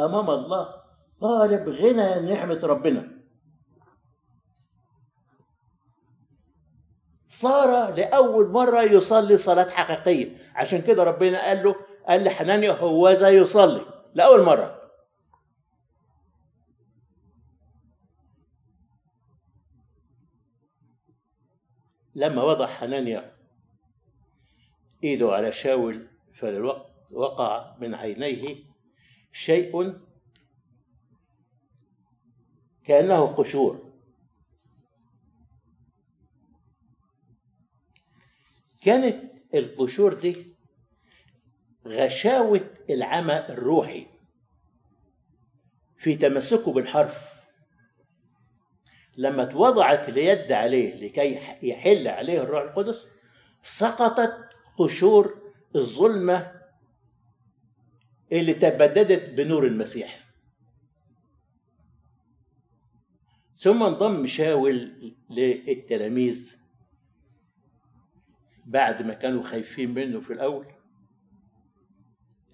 أمام 0.00 0.30
الله 0.30 0.74
طالب 1.20 1.68
غنى 1.68 2.34
نعمة 2.34 2.60
ربنا. 2.62 3.18
صار 7.26 7.94
لأول 7.94 8.48
مرة 8.48 8.82
يصلي 8.82 9.36
صلاة 9.36 9.68
حقيقية. 9.70 10.36
عشان 10.54 10.82
كده 10.82 11.02
ربنا 11.02 11.46
قال 11.46 11.64
له 11.64 11.74
قال 12.08 12.24
لحنانيا 12.24 12.72
هوذا 12.72 13.28
يصلي. 13.28 13.82
لأول 14.14 14.42
مرة. 14.42 14.77
لما 22.18 22.42
وضع 22.42 22.66
حنانيا 22.66 23.32
إيده 25.04 25.32
على 25.32 25.52
شاول 25.52 26.08
فللوقت 26.34 26.90
وقع 27.10 27.76
من 27.80 27.94
عينيه 27.94 28.56
شيء 29.32 30.00
كأنه 32.84 33.26
قشور. 33.26 33.92
كانت 38.82 39.32
القشور 39.54 40.14
دي 40.14 40.46
غشاوة 41.86 42.70
العمى 42.90 43.38
الروحي 43.48 44.06
في 45.96 46.16
تمسكه 46.16 46.72
بالحرف. 46.72 47.37
لما 49.18 49.42
اتوضعت 49.42 50.08
اليد 50.08 50.52
عليه 50.52 50.94
لكي 50.94 51.34
يحل 51.62 52.08
عليه 52.08 52.42
الروح 52.42 52.62
القدس 52.62 53.06
سقطت 53.62 54.48
قشور 54.78 55.52
الظلمة 55.76 56.52
اللي 58.32 58.54
تبددت 58.54 59.30
بنور 59.34 59.66
المسيح. 59.66 60.28
ثم 63.56 63.82
انضم 63.82 64.26
شاول 64.26 64.92
للتلاميذ 65.30 66.58
بعد 68.66 69.02
ما 69.02 69.14
كانوا 69.14 69.42
خايفين 69.42 69.94
منه 69.94 70.20
في 70.20 70.32
الأول. 70.32 70.66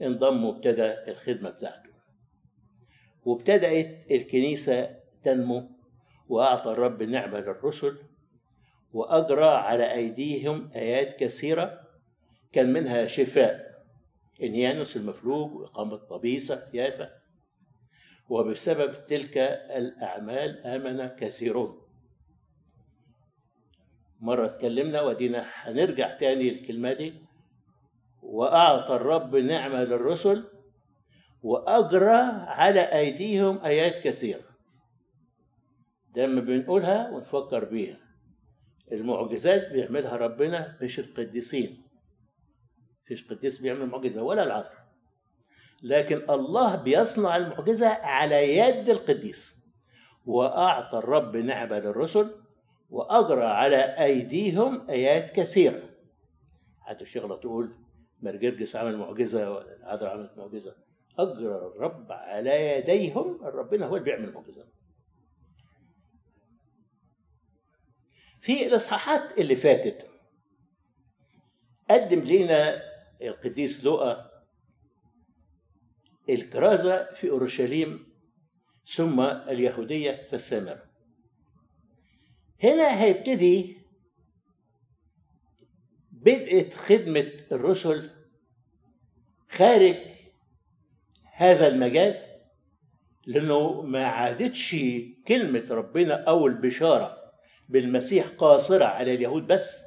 انضم 0.02 0.44
وابتدى 0.44 1.10
الخدمة 1.10 1.50
بتاعته. 1.50 1.90
وابتدأت 3.24 4.10
الكنيسة 4.10 4.96
تنمو 5.22 5.73
وأعطى 6.28 6.72
الرب 6.72 7.02
نعمة 7.02 7.38
للرسل 7.38 7.98
وأجرى 8.92 9.48
على 9.48 9.92
أيديهم 9.92 10.70
آيات 10.74 11.20
كثيرة 11.20 11.80
كان 12.52 12.72
منها 12.72 13.06
شفاء 13.06 13.82
إنيانوس 14.42 14.96
المفلوج 14.96 15.52
وإقامة 15.54 15.96
طبيسة 15.96 16.70
يافا. 16.74 17.10
وبسبب 18.28 19.04
تلك 19.04 19.38
الأعمال 19.76 20.66
آمن 20.66 21.06
كثيرون. 21.06 21.80
مرة 24.20 24.46
اتكلمنا 24.46 25.00
ودينا 25.02 25.46
هنرجع 25.54 26.16
تاني 26.16 26.48
الكلمة 26.48 26.92
دي. 26.92 27.14
وأعطى 28.22 28.96
الرب 28.96 29.36
نعمة 29.36 29.84
للرسل 29.84 30.44
وأجرى 31.42 32.16
على 32.46 32.80
أيديهم 32.80 33.58
آيات 33.58 34.04
كثيرة. 34.04 34.53
لما 36.16 36.40
بنقولها 36.40 37.10
ونفكر 37.10 37.64
بيها. 37.64 37.96
المعجزات 38.92 39.72
بيعملها 39.72 40.16
ربنا 40.16 40.78
مش 40.82 40.98
القديسين. 40.98 41.82
مفيش 43.04 43.32
قديس 43.32 43.60
بيعمل 43.60 43.86
معجزة 43.86 44.22
ولا 44.22 44.42
العذراء 44.42 44.84
لكن 45.82 46.30
الله 46.30 46.76
بيصنع 46.76 47.36
المعجزة 47.36 47.88
على 47.88 48.56
يد 48.58 48.90
القديس. 48.90 49.54
وأعطى 50.26 50.98
الرب 50.98 51.36
نعمة 51.36 51.78
للرسل 51.78 52.30
وأجرى 52.90 53.44
على 53.44 53.76
أيديهم 53.76 54.90
آيات 54.90 55.30
كثيرة. 55.30 55.82
حتى 56.80 57.02
الشغلة 57.02 57.36
تقول 57.36 57.72
مرجرجس 58.22 58.76
عمل 58.76 58.96
معجزة 58.96 59.50
ولا 59.50 59.76
العذراء 59.76 60.12
عملت 60.12 60.38
معجزة. 60.38 60.74
أجرى 61.18 61.54
الرب 61.54 62.12
على 62.12 62.78
يديهم. 62.78 63.38
ربنا 63.42 63.86
هو 63.86 63.96
اللي 63.96 64.04
بيعمل 64.04 64.32
معجزة 64.32 64.64
في 68.44 68.66
الإصحاحات 68.66 69.38
اللي 69.38 69.56
فاتت. 69.56 70.06
قدم 71.90 72.20
لنا 72.20 72.82
القديس 73.22 73.84
لوقا 73.84 74.30
الكرازة 76.28 77.12
في 77.14 77.30
أورشليم 77.30 78.06
ثم 78.94 79.20
اليهودية 79.20 80.22
في 80.26 80.32
السامرة 80.36 80.82
هنا 82.62 83.02
هيبتدي 83.02 83.78
بدءت 86.12 86.74
خدمة 86.74 87.32
الرسل 87.52 88.10
خارج 89.48 89.96
هذا 91.32 91.66
المجال 91.66 92.14
لأنه 93.26 93.82
ما 93.82 94.04
عادتش 94.06 94.76
كلمة 95.28 95.66
ربنا 95.70 96.14
أو 96.14 96.46
البشارة 96.46 97.23
بالمسيح 97.68 98.26
قاصرة 98.28 98.84
على 98.84 99.14
اليهود 99.14 99.46
بس 99.46 99.80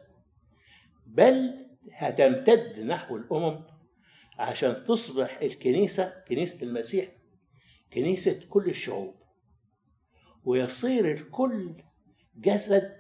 بل 1.08 1.66
هتمتد 1.92 2.80
نحو 2.80 3.18
الأمم 3.18 3.64
عشان 4.40 4.84
تصبح 4.84 5.40
الكنيسة 5.42 6.24
كنيسة 6.28 6.64
المسيح 6.66 7.10
كنيسة 7.94 8.40
كل 8.50 8.70
الشعوب. 8.70 9.16
ويصير 10.46 11.12
الكل 11.12 11.84
جسد 12.36 12.98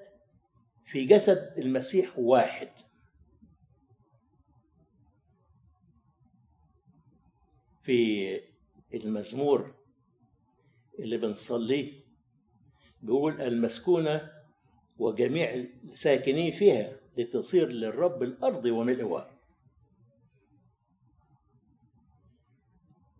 في 0.85 1.05
جسد 1.05 1.53
المسيح 1.57 2.19
واحد. 2.19 2.69
في 7.83 8.41
المزمور 8.93 9.75
اللي 10.99 11.17
بنصليه 11.17 11.93
بيقول 13.01 13.41
المسكونة 13.41 14.31
وجميع 14.99 15.53
الساكنين 15.83 16.51
فيها 16.51 16.97
لتصير 17.17 17.67
للرب 17.67 18.23
الأرض 18.23 18.65
وملئها 18.65 19.31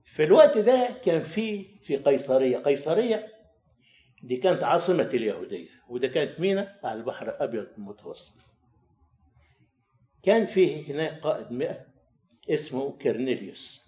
في 0.04 0.24
الوقت 0.24 0.58
ده 0.58 0.98
كان 1.06 1.24
في 1.24 1.64
في 1.82 1.98
قيصرية. 1.98 2.58
قيصرية 2.58 3.34
دي 4.24 4.38
كانت 4.38 4.64
عاصمة 4.64 5.04
اليهودية 5.04 5.70
وده 5.90 6.08
كانت 6.08 6.40
مينا 6.40 6.80
على 6.84 7.00
البحر 7.00 7.30
الأبيض 7.30 7.68
المتوسط. 7.78 8.36
كان 10.24 10.46
فيه 10.46 10.92
هناك 10.92 11.22
قائد 11.22 11.52
مئة 11.52 11.86
اسمه 12.50 12.92
كرنيليوس 12.98 13.88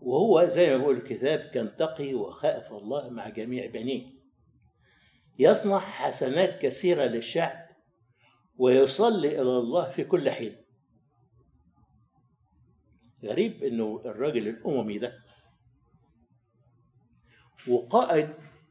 وهو 0.00 0.44
زي 0.44 0.70
ما 0.70 0.76
بيقول 0.76 0.96
الكتاب 0.96 1.38
كان 1.38 1.76
تقي 1.76 2.14
وخائف 2.14 2.72
الله 2.72 3.08
مع 3.08 3.28
جميع 3.28 3.66
بنيه. 3.66 4.15
يصنع 5.38 5.78
حسنات 5.78 6.62
كثيرة 6.62 7.04
للشعب 7.04 7.66
ويصلي 8.58 9.28
إلى 9.28 9.58
الله 9.58 9.90
في 9.90 10.04
كل 10.04 10.30
حين. 10.30 10.56
غريب 13.24 13.62
إنه 13.64 14.02
الراجل 14.04 14.48
الأممي 14.48 14.98
ده 14.98 15.18
وقائد 17.68 18.28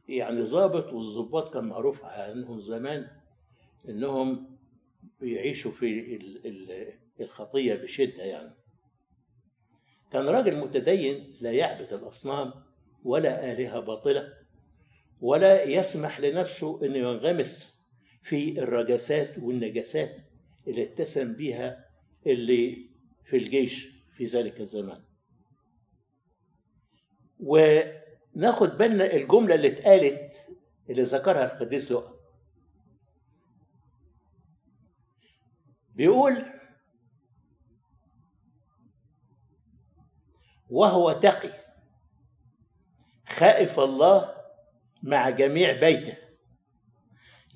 يعني 0.08 0.42
ضابط 0.42 0.92
والضباط 0.92 1.52
كان 1.54 1.64
معروف 1.64 2.04
عنهم 2.04 2.60
زمان 2.60 3.08
إنهم 3.88 4.56
بيعيشوا 5.20 5.72
في 5.72 6.16
ال- 6.16 6.46
ال- 6.46 6.92
الخطية 7.20 7.74
بشدة 7.74 8.22
يعني. 8.22 8.50
كان 10.12 10.26
راجل 10.26 10.56
متدين 10.60 11.36
لا 11.40 11.52
يعبد 11.52 11.92
الأصنام 11.92 12.52
ولا 13.04 13.52
آلهة 13.52 13.80
باطلة. 13.80 14.32
ولا 15.20 15.62
يسمح 15.62 16.20
لنفسه 16.20 16.80
انه 16.86 16.96
ينغمس 16.98 17.76
في 18.22 18.58
الرجسات 18.60 19.38
والنجاسات 19.38 20.16
اللي 20.66 20.82
اتسم 20.82 21.32
بها 21.32 21.86
اللي 22.26 22.88
في 23.24 23.36
الجيش 23.36 23.88
في 24.10 24.24
ذلك 24.24 24.60
الزمان. 24.60 25.02
وناخد 27.40 28.68
بالنا 28.78 29.12
الجملة 29.14 29.54
اللي 29.54 29.68
اتقالت 29.68 30.34
اللي 30.90 31.02
ذكرها 31.02 31.44
القديس 31.44 31.92
لؤى 31.92 32.16
بيقول 35.94 36.44
وهو 40.70 41.12
تقي 41.12 41.52
خائف 43.28 43.80
الله 43.80 44.35
مع 45.06 45.30
جميع 45.30 45.72
بيته. 45.80 46.16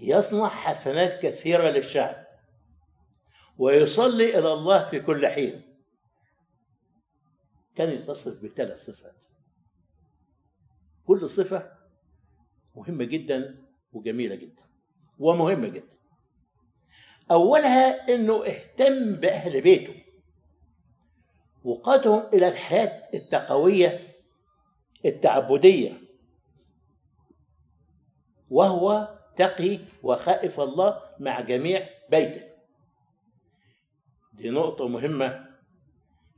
يصنع 0.01 0.49
حسنات 0.49 1.23
كثيرة 1.23 1.71
للشعب. 1.71 2.27
ويصلي 3.59 4.39
إلى 4.39 4.53
الله 4.53 4.89
في 4.89 5.01
كل 5.01 5.27
حين. 5.27 5.63
كان 7.75 7.91
يتصف 7.91 8.45
بثلاث 8.45 8.85
صفات. 8.85 9.25
كل 11.07 11.31
صفة 11.31 11.73
مهمة 12.75 13.05
جدا 13.05 13.65
وجميلة 13.93 14.35
جدا. 14.35 14.63
ومهمة 15.19 15.69
جدا. 15.69 15.97
أولها 17.31 18.15
أنه 18.15 18.47
اهتم 18.47 19.15
بأهل 19.15 19.61
بيته. 19.61 20.03
وقادهم 21.65 22.27
إلى 22.35 22.49
الحياة 22.49 23.03
التقوية 23.15 24.17
التعبدية. 25.05 26.10
وهو 28.51 29.19
تقي 29.37 29.79
وخائف 30.03 30.61
الله 30.61 31.03
مع 31.21 31.41
جميع 31.41 31.89
بيته. 32.11 32.43
دي 34.33 34.51
نقطة 34.51 34.89
مهمة 34.89 35.47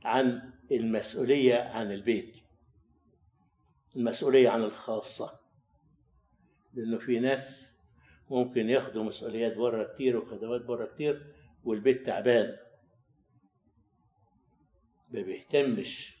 عن 0.03 0.53
المسؤولية 0.71 1.55
عن 1.55 1.91
البيت 1.91 2.35
المسؤولية 3.95 4.49
عن 4.49 4.63
الخاصة 4.63 5.39
لأنه 6.73 6.97
في 6.97 7.19
ناس 7.19 7.73
ممكن 8.29 8.69
ياخدوا 8.69 9.03
مسؤوليات 9.03 9.57
بره 9.57 9.93
كتير 9.93 10.17
وخدمات 10.17 10.61
بره 10.61 10.85
كتير 10.85 11.33
والبيت 11.63 12.05
تعبان. 12.05 12.57
ما 15.11 15.21
بيهتمش 15.21 16.17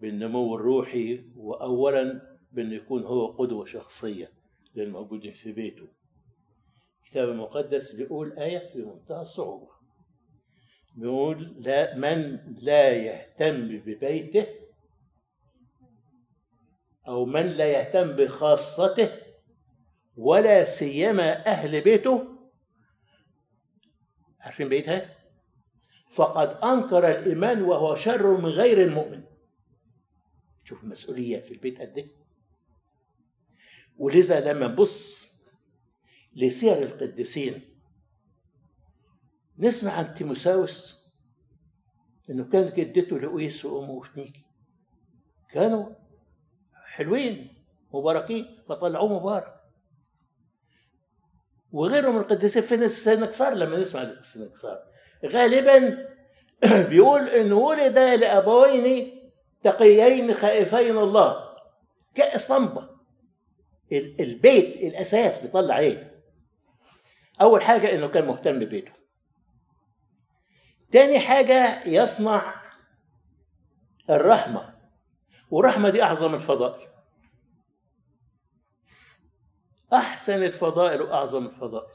بالنمو 0.00 0.56
الروحي 0.56 1.24
وأولا 1.36 2.36
بأنه 2.52 2.74
يكون 2.74 3.02
هو 3.02 3.26
قدوة 3.26 3.64
شخصية. 3.64 4.39
للموجودين 4.74 5.32
في 5.32 5.52
بيته. 5.52 5.88
الكتاب 7.04 7.28
المقدس 7.28 7.96
بيقول 7.96 8.32
آية 8.38 8.72
في 8.72 8.78
منتهى 8.78 9.22
الصعوبة. 9.22 9.68
بيقول 10.96 11.56
لا 11.58 11.94
من 11.96 12.38
لا 12.62 12.90
يهتم 12.90 13.78
ببيته 13.78 14.46
أو 17.08 17.24
من 17.24 17.46
لا 17.46 17.66
يهتم 17.66 18.16
بخاصته 18.16 19.10
ولا 20.16 20.64
سيما 20.64 21.46
أهل 21.46 21.80
بيته 21.80 22.28
عارفين 24.40 24.68
بيتها؟ 24.68 25.16
فقد 26.10 26.48
أنكر 26.48 27.10
الإيمان 27.10 27.62
وهو 27.62 27.94
شر 27.94 28.36
من 28.36 28.46
غير 28.48 28.82
المؤمن. 28.82 29.24
شوف 30.64 30.84
المسؤولية 30.84 31.40
في 31.40 31.54
البيت 31.54 31.80
قد 31.80 31.98
إيه؟ 31.98 32.19
ولذا 34.00 34.52
لما 34.52 34.66
نبص 34.66 35.26
لسير 36.36 36.82
القديسين 36.82 37.60
نسمع 39.58 39.92
عن 39.92 40.14
تيموساوس 40.14 41.00
إنه 42.30 42.44
كانت 42.44 42.76
جدته 42.76 43.18
لؤيس 43.18 43.64
وأمه 43.64 43.90
وفنيكي. 43.90 44.44
كانوا 45.52 45.86
حلوين 46.84 47.64
مباركين 47.94 48.46
فطلعوه 48.68 49.20
مبارك. 49.20 49.54
وغيرهم 51.72 52.14
من 52.14 52.20
القديسين 52.20 52.62
في 52.62 52.74
السنكسار 52.74 53.54
لما 53.54 53.78
نسمع 53.78 54.02
السنكسار 54.02 54.78
غالبا 55.26 56.08
بيقول 56.90 57.28
انه 57.28 57.56
ولد 57.56 57.98
لأبوين 57.98 59.12
تقيين 59.62 60.34
خائفين 60.34 60.98
الله 60.98 61.56
كأسطمبة. 62.14 62.99
البيت 63.92 64.76
الأساس 64.76 65.42
بيطلع 65.42 65.78
إيه؟ 65.78 66.22
أول 67.40 67.62
حاجة 67.62 67.94
إنه 67.94 68.08
كان 68.08 68.26
مهتم 68.26 68.58
ببيته. 68.58 68.92
تاني 70.90 71.18
حاجة 71.20 71.88
يصنع 71.88 72.54
الرحمة. 74.10 74.80
والرحمه 75.50 75.90
دي 75.90 76.02
أعظم 76.02 76.34
الفضائل. 76.34 76.88
أحسن 79.92 80.42
الفضائل 80.42 81.02
وأعظم 81.02 81.46
الفضائل. 81.46 81.94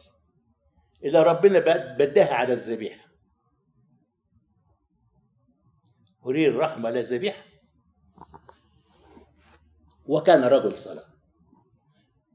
اللي 1.04 1.24
ربنا 1.24 1.60
بداها 1.98 2.34
على 2.34 2.54
الذبيحة. 2.54 3.06
أريد 6.26 6.48
الرحمة 6.48 6.90
لا 6.90 7.02
ذبيحة 7.02 7.44
وكان 10.06 10.44
رجل 10.44 10.78
صلاة. 10.78 11.15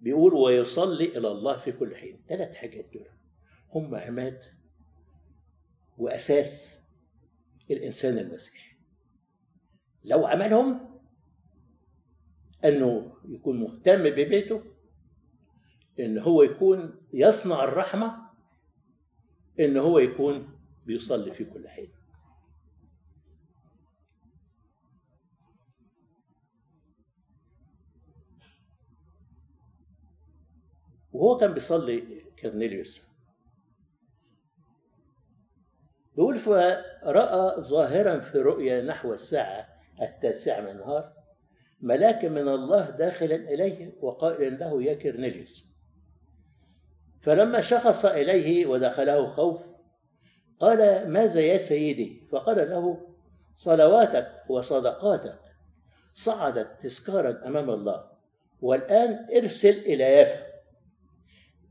بيقول 0.01 0.35
ويصلي 0.35 1.05
إلى 1.19 1.29
الله 1.29 1.57
في 1.57 1.73
كل 1.73 1.97
حين. 1.97 2.21
ثلاث 2.29 2.55
حاجات 2.55 2.87
دول 2.93 3.09
هم 3.73 3.95
عماد 3.95 4.43
وأساس 5.99 6.81
الإنسان 7.71 8.19
المسيحي 8.19 8.77
لو 10.05 10.27
عملهم 10.27 11.01
أنه 12.65 13.13
يكون 13.29 13.61
مهتم 13.61 14.03
ببيته 14.03 14.63
أن 16.01 16.19
هو 16.19 16.43
يكون 16.43 17.01
يصنع 17.13 17.65
الرحمة 17.65 18.31
أن 19.61 19.77
هو 19.77 19.99
يكون 19.99 20.59
بيصلي 20.87 21.33
في 21.33 21.45
كل 21.45 21.69
حين. 21.69 21.93
وهو 31.21 31.37
كان 31.37 31.55
بيصلي 31.55 32.23
كرنيليوس 32.39 33.01
بيقول 36.17 36.39
فرأى 36.39 37.61
ظاهرا 37.61 38.21
في 38.21 38.39
رؤيا 38.39 38.83
نحو 38.83 39.13
الساعة 39.13 39.69
التاسعة 40.03 40.61
من 40.61 40.69
النهار 40.69 41.13
ملاك 41.81 42.25
من 42.25 42.49
الله 42.49 42.91
داخلا 42.91 43.35
إليه 43.35 43.93
وقائلا 44.01 44.57
له 44.57 44.83
يا 44.83 44.95
كرنيليوس 44.95 45.65
فلما 47.21 47.61
شخص 47.61 48.05
إليه 48.05 48.67
ودخله 48.67 49.27
خوف 49.27 49.63
قال 50.61 51.11
ماذا 51.11 51.41
يا 51.41 51.59
سيدي؟ 51.59 52.23
فقال 52.33 52.71
له 52.71 53.07
صلواتك 53.55 54.33
وصدقاتك 54.49 55.39
صعدت 56.15 56.83
تذكارا 56.83 57.47
أمام 57.47 57.71
الله 57.71 58.11
والآن 58.61 59.27
ارسل 59.37 59.79
إلى 59.79 60.05
يافا. 60.05 60.50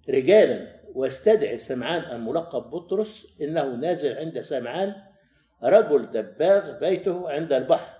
رجالا 0.09 0.79
واستدعي 0.93 1.57
سمعان 1.57 2.15
الملقب 2.15 2.69
بطرس 2.69 3.37
إنه 3.41 3.75
نازل 3.75 4.17
عند 4.17 4.39
سمعان 4.39 4.95
رجل 5.63 6.11
دباغ 6.11 6.79
بيته 6.79 7.29
عند 7.29 7.53
البحر 7.53 7.99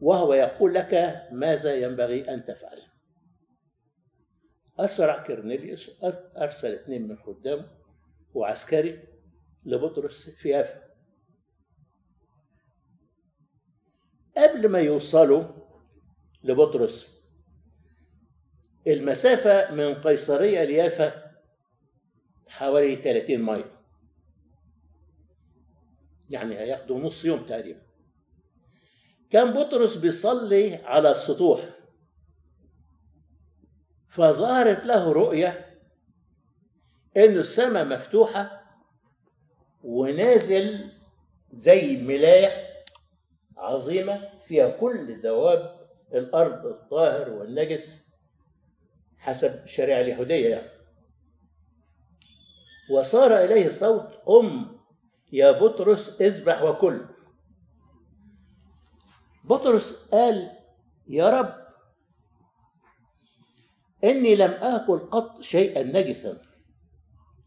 وهو 0.00 0.34
يقول 0.34 0.74
لك 0.74 1.22
ماذا 1.32 1.74
ينبغي 1.74 2.34
أن 2.34 2.44
تفعل؟ 2.44 2.78
أسرع 4.78 5.22
كرنيليوس 5.22 5.90
أرسل 6.36 6.74
اثنين 6.74 7.08
من 7.08 7.16
خدامه 7.16 7.66
وعسكري 8.34 9.04
لبطرس 9.64 10.30
في 10.30 10.48
يافا 10.48 10.82
قبل 14.36 14.68
ما 14.68 14.80
يوصلوا 14.80 15.44
لبطرس 16.44 17.22
المسافة 18.86 19.74
من 19.74 19.94
قيصرية 19.94 20.64
ليافا 20.64 21.21
حوالي 22.52 22.96
30 22.96 23.42
ميل. 23.42 23.64
يعني 26.30 26.58
هياخدوا 26.58 27.00
نص 27.00 27.24
يوم 27.24 27.46
تقريبا. 27.46 27.82
كان 29.30 29.52
بطرس 29.52 29.96
بيصلي 29.96 30.74
على 30.76 31.10
السطوح. 31.10 31.70
فظهرت 34.08 34.84
له 34.84 35.12
رؤية 35.12 35.78
إن 37.16 37.36
السماء 37.38 37.84
مفتوحة 37.84 38.62
ونازل 39.84 40.90
زي 41.52 41.96
ملاية 41.96 42.66
عظيمة 43.56 44.38
فيها 44.38 44.70
كل 44.70 45.20
دواب 45.22 45.80
الأرض 46.14 46.66
الطاهر 46.66 47.30
والنجس 47.30 48.12
حسب 49.18 49.64
الشريعة 49.64 50.00
اليهودية 50.00 50.48
يعني. 50.48 50.81
وصار 52.92 53.36
إليه 53.36 53.68
صوت 53.68 54.08
قم 54.26 54.78
يا 55.32 55.52
بطرس 55.52 56.20
اذبح 56.20 56.62
وكل. 56.62 57.06
بطرس 59.44 60.08
قال 60.12 60.50
يا 61.08 61.30
رب 61.30 61.54
إني 64.04 64.34
لم 64.34 64.50
آكل 64.50 64.98
قط 64.98 65.40
شيئا 65.40 65.82
نجسا 65.82 66.38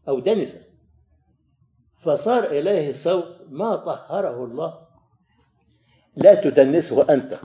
أو 0.08 0.20
دنسا. 0.20 0.60
فصار 1.96 2.44
إليه 2.44 2.92
صوت 2.92 3.46
ما 3.48 3.76
طهره 3.76 4.44
الله. 4.44 4.86
لا 6.16 6.34
تدنسه 6.34 7.14
أنت. 7.14 7.40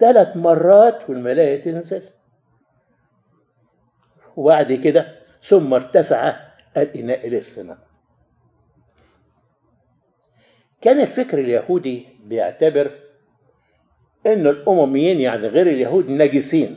ثلاث 0.00 0.36
مرات 0.36 1.10
والملائكة 1.10 1.64
تنزل. 1.64 2.02
وبعد 4.36 4.72
كده 4.72 5.22
ثم 5.42 5.74
ارتفع. 5.74 6.51
الإناء 6.76 7.26
إلى 7.26 7.38
السماء. 7.38 7.78
كان 10.80 11.00
الفكر 11.00 11.38
اليهودي 11.38 12.06
بيعتبر 12.24 12.90
أن 14.26 14.46
الأمميين 14.46 15.20
يعني 15.20 15.46
غير 15.46 15.66
اليهود 15.66 16.10
نجسين 16.10 16.76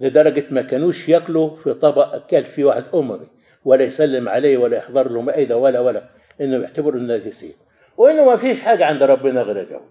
لدرجة 0.00 0.44
ما 0.50 0.62
كانوش 0.62 1.08
ياكلوا 1.08 1.56
في 1.56 1.74
طبق 1.74 2.14
أكل 2.14 2.44
فيه 2.44 2.64
واحد 2.64 2.84
أممي 2.94 3.26
ولا 3.64 3.84
يسلم 3.84 4.28
عليه 4.28 4.58
ولا 4.58 4.76
يحضر 4.76 5.08
له 5.08 5.20
مائدة 5.20 5.56
ولا 5.56 5.80
ولا 5.80 6.08
إنه 6.40 6.62
يعتبروا 6.62 7.00
نجسين. 7.00 7.54
وإنه 7.96 8.24
ما 8.24 8.36
فيش 8.36 8.60
حاجة 8.60 8.86
عند 8.86 9.02
ربنا 9.02 9.42
غير 9.42 9.60
اليهود. 9.60 9.90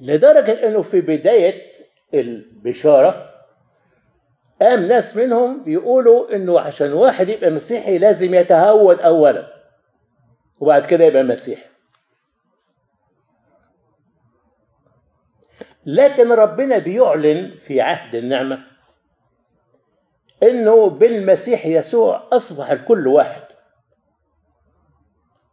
لدرجة 0.00 0.68
إنه 0.68 0.82
في 0.82 1.00
بداية 1.00 1.72
البشارة 2.14 3.35
قام 4.60 4.84
ناس 4.84 5.16
منهم 5.16 5.62
يقولوا 5.66 6.34
إنه 6.36 6.60
عشان 6.60 6.92
واحد 6.92 7.28
يبقى 7.28 7.50
مسيحي 7.50 7.98
لازم 7.98 8.34
يتهود 8.34 9.00
أولا 9.00 9.52
وبعد 10.60 10.86
كده 10.86 11.04
يبقى 11.04 11.22
مسيحي. 11.22 11.68
لكن 15.86 16.32
ربنا 16.32 16.78
بيعلن 16.78 17.54
في 17.58 17.80
عهد 17.80 18.14
النعمة 18.14 18.64
إنه 20.42 20.90
بالمسيح 20.90 21.66
يسوع 21.66 22.28
أصبح 22.32 22.70
الكل 22.70 23.06
واحد. 23.08 23.42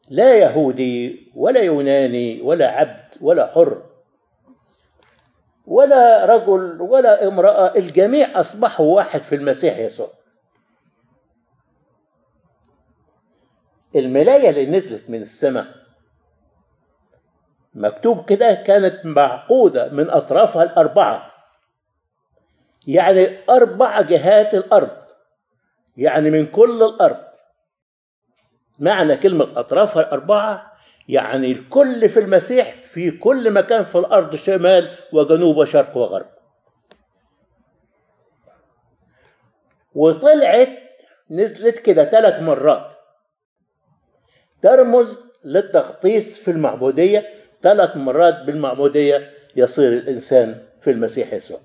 لا 0.10 0.36
يهودي 0.36 1.32
ولا 1.36 1.60
يوناني 1.60 2.41
ولا 2.41 2.68
عبد 2.68 3.04
ولا 3.22 3.47
حر. 3.47 3.82
ولا 5.68 6.26
رجل 6.26 6.82
ولا 6.82 7.28
امرأة 7.28 7.76
الجميع 7.76 8.39
أصبحوا 8.39 8.95
واحد 8.95 9.24
في 9.24 9.36
المسيح 9.36 9.78
يسوع. 9.78 10.09
الملاية 13.95 14.49
اللي 14.49 14.66
نزلت 14.66 15.09
من 15.09 15.22
السماء 15.22 15.66
مكتوب 17.74 18.26
كده 18.26 18.53
كانت 18.53 19.05
معقودة 19.05 19.89
من 19.89 20.09
أطرافها 20.09 20.64
الأربعة. 20.64 21.32
يعني 22.88 23.38
أربع 23.49 24.01
جهات 24.01 24.53
الأرض 24.53 24.97
يعني 25.97 26.30
من 26.30 26.45
كل 26.45 26.84
الأرض. 26.84 27.24
معنى 28.80 29.18
كلمة 29.18 29.59
أطرافها 29.59 30.01
الأربعة 30.03 30.72
يعني 31.08 31.51
الكل 31.51 32.10
في 32.10 32.20
المسيح 32.20 32.76
في 32.86 33.12
كل 33.12 33.51
مكان 33.51 33.84
في 33.84 33.97
الأرض 33.97 34.36
شمال 34.36 34.97
وجنوب 35.14 35.58
وشرق 35.58 35.97
وغرب. 35.97 36.26
وطلعت 39.95 40.70
نزلت 41.30 41.80
كده 41.80 42.06
ثلاث 42.06 42.39
مرات. 42.41 42.91
ترمز 44.62 45.20
للتغطيس 45.43 46.39
في 46.43 46.51
المعبودية 46.51 47.30
ثلاث 47.64 47.97
مرات 47.97 48.41
بالمعبودية 48.45 49.32
يصير 49.56 49.93
الإنسان 49.93 50.66
في 50.82 50.91
المسيح 50.91 51.34
يسوع. 51.34 51.60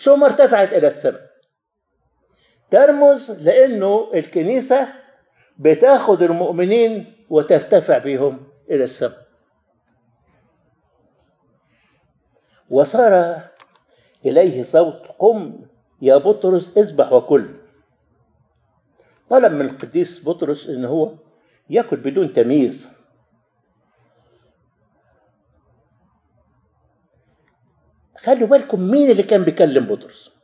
ثم 0.00 0.24
ارتفعت 0.24 0.72
إلى 0.72 0.86
السماء. 0.86 1.30
ترمز 2.70 3.48
لأنه 3.48 4.10
الكنيسة 4.14 4.88
بتاخد 5.58 6.22
المؤمنين 6.22 7.19
وترتفع 7.30 7.98
بهم 7.98 8.46
إلى 8.70 8.84
السماء 8.84 9.26
وصار 12.70 13.42
إليه 14.24 14.62
صوت 14.62 15.02
قم 15.18 15.66
يا 16.02 16.16
بطرس 16.16 16.78
اذبح 16.78 17.12
وكل. 17.12 17.54
طلب 19.30 19.52
من 19.52 19.60
القديس 19.60 20.28
بطرس 20.28 20.68
إن 20.68 20.84
هو 20.84 21.14
يأكل 21.70 21.96
بدون 21.96 22.32
تمييز. 22.32 22.88
خلوا 28.16 28.48
بالكم 28.48 28.80
مين 28.90 29.10
اللي 29.10 29.22
كان 29.22 29.44
بيكلم 29.44 29.86
بطرس؟ 29.86 30.34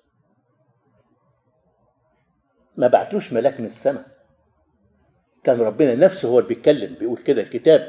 ما 2.77 2.87
بعتوش 2.87 3.33
ملاك 3.33 3.61
من 3.61 3.67
السماء. 3.67 4.16
كان 5.47 5.61
ربنا 5.61 5.95
نفسه 5.95 6.29
هو 6.29 6.39
اللي 6.39 6.49
بيتكلم 6.49 6.95
بيقول 6.95 7.19
كده 7.19 7.43
الكتاب. 7.43 7.89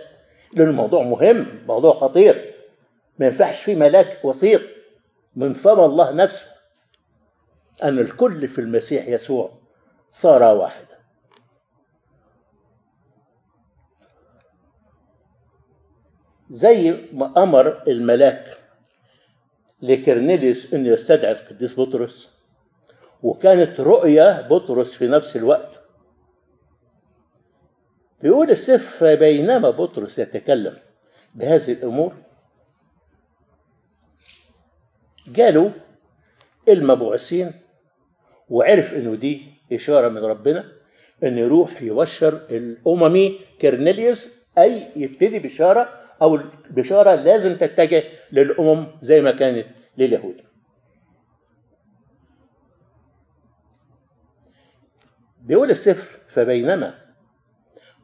لأن 0.54 0.68
الموضوع 0.68 1.04
مهم 1.04 1.66
موضوع 1.68 1.94
خطير. 1.94 2.54
ما 3.20 3.26
ينفعش 3.26 3.64
فيه 3.64 3.76
ملاك 3.76 4.26
وسيط 4.26 4.62
من 5.36 5.54
فم 5.54 5.80
الله 5.80 6.12
نفسه 6.12 6.46
أن 7.84 8.00
الكل 8.00 8.48
في 8.48 8.60
المسيح 8.62 9.08
يسوع 9.08 9.52
صار 10.10 10.44
واحدا. 10.44 10.98
زي 16.50 16.92
ما 17.14 17.44
أمر 17.44 17.84
الملاك 17.88 18.58
لكرنيليوس 19.82 20.74
أنه 20.74 20.90
يستدعي 20.90 21.32
القديس 21.32 21.80
بطرس 21.80 22.38
وكانت 23.24 23.80
رؤية 23.80 24.42
بطرس 24.48 24.94
في 24.94 25.08
نفس 25.08 25.36
الوقت. 25.36 25.77
بيقول 28.22 28.50
السفر 28.50 29.16
بينما 29.16 29.70
بطرس 29.70 30.20
يتكلم 30.20 30.78
بهذه 31.36 31.72
الأمور. 31.72 32.14
جاله 35.28 35.72
المبعوثين 36.68 37.54
وعرف 38.50 38.94
إنه 38.94 39.16
دي 39.16 39.42
إشارة 39.74 40.10
من 40.10 40.26
ربنا 40.26 40.72
إن 41.24 41.38
يروح 41.38 41.82
يبشر 41.82 42.34
الأممي 42.52 43.40
كرنيليوس 43.62 44.32
أي 44.58 44.88
يبتدي 44.96 45.40
بشارة 45.40 46.04
أو 46.22 46.36
البشاره 46.36 47.16
لازم 47.16 47.56
تتجه 47.58 48.04
للأمم 48.32 48.88
زي 49.02 49.22
ما 49.22 49.32
كانت 49.32 49.68
لليهود. 49.98 50.42
بيقول 55.42 55.70
السفر 55.72 56.20
فبينما 56.28 57.07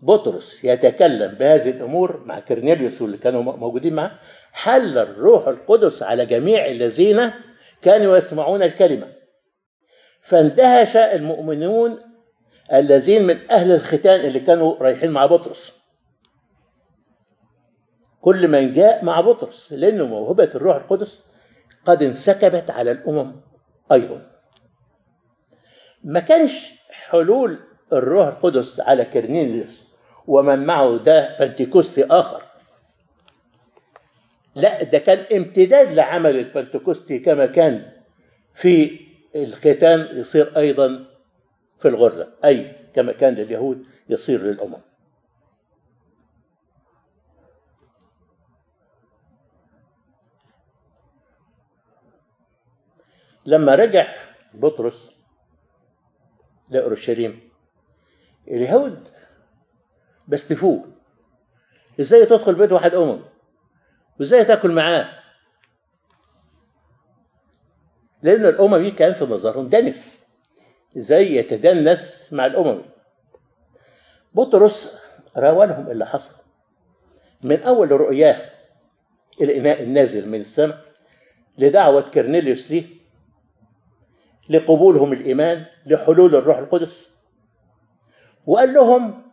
بطرس 0.03 0.63
يتكلم 0.63 1.35
بهذه 1.35 1.69
الأمور 1.69 2.23
مع 2.25 2.39
كرنيليوس 2.39 3.01
واللي 3.01 3.17
كانوا 3.17 3.41
موجودين 3.41 3.93
معه 3.93 4.19
حل 4.51 4.97
الروح 4.97 5.47
القدس 5.47 6.03
على 6.03 6.25
جميع 6.25 6.65
الذين 6.65 7.31
كانوا 7.81 8.17
يسمعون 8.17 8.63
الكلمة. 8.63 9.07
فاندهش 10.21 10.97
المؤمنون 10.97 11.99
الذين 12.73 13.23
من 13.23 13.51
أهل 13.51 13.71
الختان 13.71 14.19
اللي 14.19 14.39
كانوا 14.39 14.75
رايحين 14.75 15.11
مع 15.11 15.25
بطرس. 15.25 15.73
كل 18.21 18.47
من 18.47 18.73
جاء 18.73 19.05
مع 19.05 19.21
بطرس 19.21 19.73
لأنه 19.73 20.05
موهبة 20.05 20.43
الروح 20.43 20.75
القدس 20.75 21.23
قد 21.85 22.03
انسكبت 22.03 22.69
على 22.69 22.91
الأمم 22.91 23.35
أيضا. 23.91 24.21
ما 26.03 26.19
كانش 26.19 26.73
حلول 26.91 27.59
الروح 27.93 28.27
القدس 28.27 28.79
على 28.79 29.05
كرنيليوس 29.05 29.92
ومن 30.27 30.65
معه 30.65 30.97
ده 30.97 31.37
بنتيكوستي 31.39 32.05
آخر. 32.05 32.43
لا 34.55 34.83
ده 34.83 34.97
كان 34.99 35.37
امتداد 35.37 35.91
لعمل 35.93 36.39
البنتكوستي 36.39 37.19
كما 37.19 37.45
كان 37.45 37.91
في 38.55 38.99
الختان 39.35 40.17
يصير 40.19 40.57
أيضا 40.57 41.05
في 41.79 41.87
الغرة 41.87 42.27
أي 42.45 42.75
كما 42.95 43.11
كان 43.11 43.33
لليهود 43.35 43.85
يصير 44.09 44.41
للأمم. 44.41 44.77
لما 53.45 53.75
رجع 53.75 54.15
بطرس 54.53 55.11
لأورشليم 56.69 57.39
اليهود 58.47 59.07
بستفوه 60.27 60.85
إزاي 61.99 62.25
تدخل 62.25 62.55
بيت 62.55 62.71
واحد 62.71 62.93
أمم؟ 62.93 63.19
وإزاي 64.19 64.45
تأكل 64.45 64.71
معاه؟ 64.71 65.09
لأن 68.23 68.45
الاممي 68.45 68.91
كان 68.91 69.13
في 69.13 69.25
نظرهم 69.25 69.69
دنس. 69.69 70.23
إزاي 70.97 71.35
يتدنس 71.35 72.29
مع 72.33 72.45
الاممي 72.45 72.85
بطرس 74.33 75.01
راوى 75.37 75.65
لهم 75.65 75.91
اللي 75.91 76.05
حصل. 76.05 76.43
من 77.43 77.61
أول 77.63 77.91
رؤياه 77.91 78.49
الإناء 79.41 79.83
النازل 79.83 80.29
من 80.29 80.39
السماء 80.39 80.77
لدعوة 81.57 82.01
كرنيليوس 82.01 82.71
ليه 82.71 82.85
لقبولهم 84.49 85.13
الإيمان 85.13 85.65
لحلول 85.85 86.35
الروح 86.35 86.57
القدس. 86.57 87.09
وقال 88.45 88.73
لهم 88.73 89.23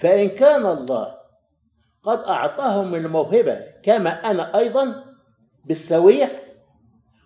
فإن 0.00 0.28
كان 0.28 0.66
الله 0.66 1.18
قد 2.02 2.18
أعطاهم 2.18 2.94
الموهبة 2.94 3.60
كما 3.82 4.10
أنا 4.10 4.58
أيضا 4.58 5.04
بالسوية 5.64 6.42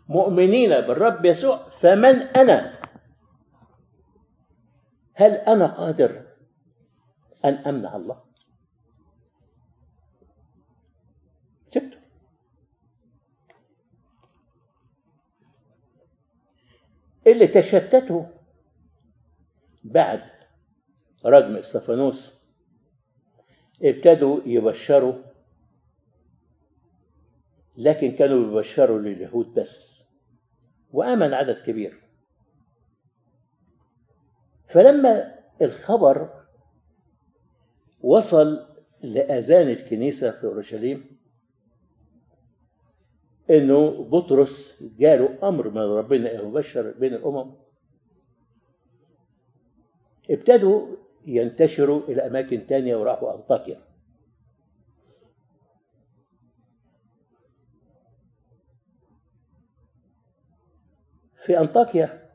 مؤمنين 0.08 0.70
بالرب 0.70 1.24
يسوع 1.24 1.68
فمن 1.70 2.22
أنا؟ 2.22 2.80
هل 5.14 5.32
أنا 5.32 5.66
قادر 5.66 6.26
أن 7.44 7.54
أمنع 7.54 7.96
الله؟ 7.96 8.22
سبته 11.66 11.98
اللي 17.26 17.46
تشتتوا 17.46 18.24
بعد 19.84 20.22
رجم 21.24 21.56
استفانوس 21.56 22.41
ابتدوا 23.82 24.40
يبشروا 24.46 25.14
لكن 27.76 28.12
كانوا 28.12 28.46
بيبشروا 28.46 28.98
لليهود 28.98 29.54
بس 29.54 30.02
وآمن 30.92 31.34
عدد 31.34 31.62
كبير. 31.66 32.02
فلما 34.68 35.38
الخبر 35.62 36.42
وصل 38.00 38.66
لأذان 39.02 39.68
الكنيسة 39.68 40.30
في 40.30 40.44
أورشليم 40.44 41.18
إنه 43.50 44.04
بطرس 44.04 44.82
جاله 44.98 45.48
أمر 45.48 45.68
من 45.68 45.78
ربنا 45.78 46.32
يبشر 46.32 46.90
بين 46.90 47.14
الأمم. 47.14 47.54
ابتدوا 50.30 50.96
ينتشروا 51.26 52.02
إلى 52.08 52.26
أماكن 52.26 52.66
تانية 52.66 52.96
وراحوا 52.96 53.34
أنطاكيا 53.34 53.80
في 61.36 61.58
أنطاكيا 61.58 62.30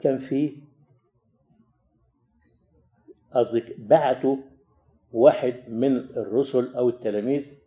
كان 0.00 0.18
في 0.18 0.62
قصدك 3.32 3.80
بعتوا 3.80 4.36
واحد 5.12 5.54
من 5.68 5.96
الرسل 5.96 6.74
أو 6.74 6.88
التلاميذ 6.88 7.58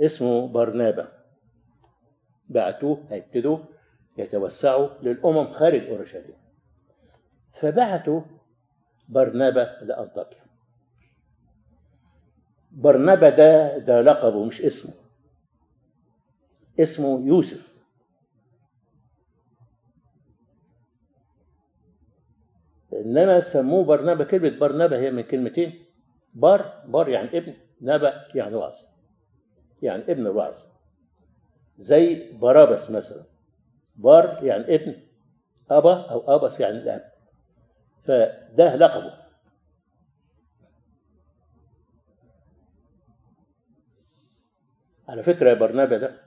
اسمه 0.00 0.48
برنابا. 0.48 1.12
بعتوه 2.48 3.04
هيبتدوا 3.10 3.58
يتوسعوا 4.18 4.88
للأمم 5.02 5.52
خارج 5.52 5.88
أورشليم. 5.88 6.36
فبعتوا 7.52 8.22
برنابا 9.10 9.78
لأنطاكيا. 9.82 10.44
برنابا 12.72 13.30
ده 13.30 13.78
ده 13.78 14.00
لقبه 14.00 14.44
مش 14.44 14.62
اسمه. 14.62 14.94
اسمه 16.80 17.26
يوسف. 17.26 17.70
إنما 22.92 23.40
سموه 23.40 23.84
برنابا 23.84 24.24
كلمة 24.24 24.58
برنابا 24.58 24.98
هي 24.98 25.10
من 25.10 25.22
كلمتين. 25.22 25.84
بار 26.34 26.84
بار 26.86 27.08
يعني 27.08 27.38
ابن 27.38 27.54
نبا 27.80 28.24
يعني 28.34 28.54
وعظ. 28.54 28.76
يعني 29.82 30.02
ابن 30.02 30.26
الوعظ 30.26 30.56
زي 31.78 32.32
بارابس 32.32 32.90
مثلا. 32.90 33.24
بار 33.96 34.44
يعني 34.44 34.74
ابن. 34.74 34.94
أبا 35.70 36.10
أو 36.10 36.36
أبس 36.36 36.60
يعني 36.60 36.78
الأب. 36.78 37.09
فده 38.04 38.76
لقبه. 38.76 39.20
على 45.08 45.22
فكرة 45.22 45.48
يا 45.50 45.54
برنابا 45.54 45.98
ده 45.98 46.20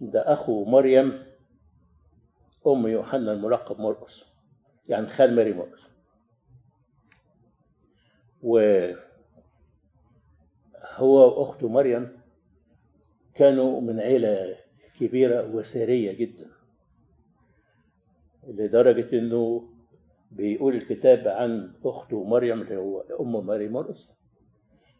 ده 0.00 0.32
أخو 0.32 0.64
مريم 0.64 1.22
أم 2.66 2.86
يوحنا 2.86 3.32
الملقب 3.32 3.80
مرقس 3.80 4.24
يعني 4.88 5.06
خال 5.06 5.34
ماري 5.34 5.52
مرقس 5.52 5.80
وهو 8.42 8.96
وأخته 11.00 11.68
مريم 11.68 12.20
كانوا 13.34 13.80
من 13.80 14.00
عيلة 14.00 14.56
كبيرة 15.00 15.54
وثريه 15.56 16.12
جدا 16.12 16.50
لدرجة 18.48 19.18
إنه 19.18 19.68
بيقول 20.30 20.74
الكتاب 20.74 21.28
عن 21.28 21.72
اخته 21.84 22.24
مريم 22.24 22.62
اللي 22.62 22.76
هو 22.76 23.00
أم 23.20 23.46
ماري 23.46 23.68
مرقس 23.68 24.08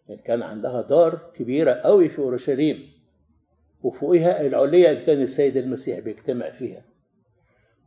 يعني 0.08 0.22
كان 0.22 0.42
عندها 0.42 0.82
دار 0.82 1.30
كبيرة 1.34 1.72
قوي 1.72 2.08
في 2.08 2.18
أورشليم 2.18 2.96
وفوقها 3.82 4.40
العليه 4.46 4.90
اللي 4.90 5.04
كان 5.04 5.22
السيد 5.22 5.56
المسيح 5.56 5.98
بيجتمع 5.98 6.50
فيها. 6.50 6.82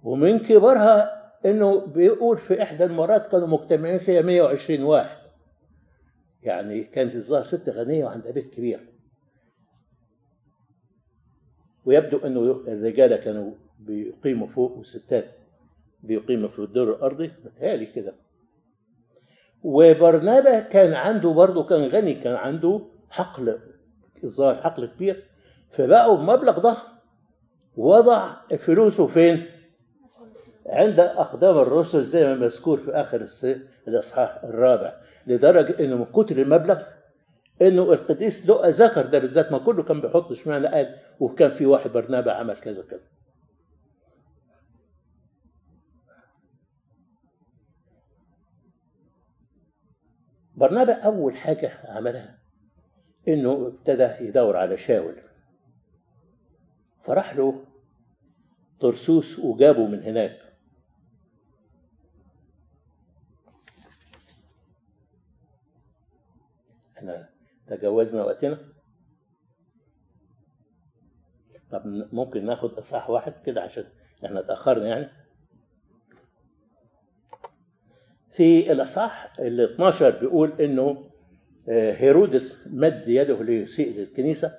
ومن 0.04 0.40
كبرها 0.40 1.20
إنه 1.46 1.86
بيقول 1.86 2.38
في 2.38 2.64
إحدى 2.64 2.84
المرات 2.84 3.32
كانوا 3.32 3.48
مجتمعين 3.48 3.98
فيها 3.98 4.22
120 4.22 4.84
واحد. 4.84 5.18
يعني 6.44 6.84
كانت 6.84 7.16
الظاهر 7.16 7.44
ست 7.44 7.70
غنية 7.70 8.06
وعندها 8.06 8.32
بيت 8.32 8.54
كبير. 8.54 8.80
ويبدو 11.86 12.18
إنه 12.18 12.40
الرجالة 12.68 13.16
كانوا 13.18 13.52
بيقيموا 13.80 14.48
فوق 14.48 14.78
والستات 14.78 15.39
بيقيموا 16.04 16.50
في 16.50 16.60
الدور 16.60 16.96
الأرضي 16.96 17.32
متهيألي 17.46 17.86
كده. 17.86 18.14
وبرنابا 19.64 20.60
كان 20.60 20.94
عنده 20.94 21.30
برضه 21.30 21.64
كان 21.64 21.88
غني 21.88 22.14
كان 22.14 22.36
عنده 22.36 22.82
حقل 23.10 23.60
الظاهر 24.24 24.56
حقل 24.56 24.86
كبير. 24.86 25.24
فبقوا 25.72 26.18
بمبلغ 26.18 26.60
ضخم. 26.60 26.88
وضع 27.78 28.30
فلوسه 28.60 29.08
فين؟ 29.08 29.46
عند 30.68 31.00
أقدام 31.00 31.58
الرسل 31.58 32.04
زي 32.04 32.26
ما 32.26 32.36
مذكور 32.36 32.78
في 32.78 32.92
آخر 32.92 33.28
الإصحاح 33.88 34.44
الرابع. 34.44 34.94
لدرجة 35.28 35.80
إنه 35.80 35.96
من 35.96 36.06
كتر 36.06 36.38
المبلغ 36.38 36.82
إنه 37.62 37.94
القديس 37.94 38.50
لقى 38.50 38.70
ذكر 38.70 39.06
ده 39.06 39.20
بالذات 39.20 39.52
ما 39.52 39.58
كله 39.58 39.84
كان 39.84 40.02
بيحط 40.02 40.32
اشمعنى 40.32 40.68
قال 40.68 40.96
وكان 41.20 41.50
في 41.50 41.66
واحد 41.66 41.92
برنابا 41.92 42.32
عمل 42.32 42.58
كذا 42.58 42.84
كذا 42.84 43.00
برنابا 50.60 50.94
أول 50.94 51.38
حاجة 51.38 51.72
عملها 51.84 52.40
إنه 53.28 53.68
ابتدى 53.68 54.26
يدور 54.28 54.58
على 54.58 54.78
شاول. 54.78 55.16
فراح 57.02 57.36
له 57.36 57.66
طرسوس 58.80 59.40
وجابه 59.40 59.88
من 59.88 60.04
هناك. 60.04 60.40
إحنا 66.98 67.30
تجاوزنا 67.68 68.24
وقتنا؟ 68.24 68.60
طب 71.72 71.82
ممكن 72.12 72.46
ناخد 72.46 72.74
إصحاح 72.74 73.10
واحد 73.10 73.34
كده 73.46 73.62
عشان 73.62 73.84
إحنا 74.26 74.40
اتأخرنا 74.40 74.88
يعني؟ 74.88 75.19
في 78.40 78.72
الاصحاح 78.72 79.40
ال 79.40 79.62
12 79.62 80.20
بيقول 80.20 80.62
إنه 80.62 81.10
هيرودس 81.70 82.68
مد 82.68 83.04
يده 83.08 83.44
ليسيء 83.44 83.98
للكنيسه 84.00 84.52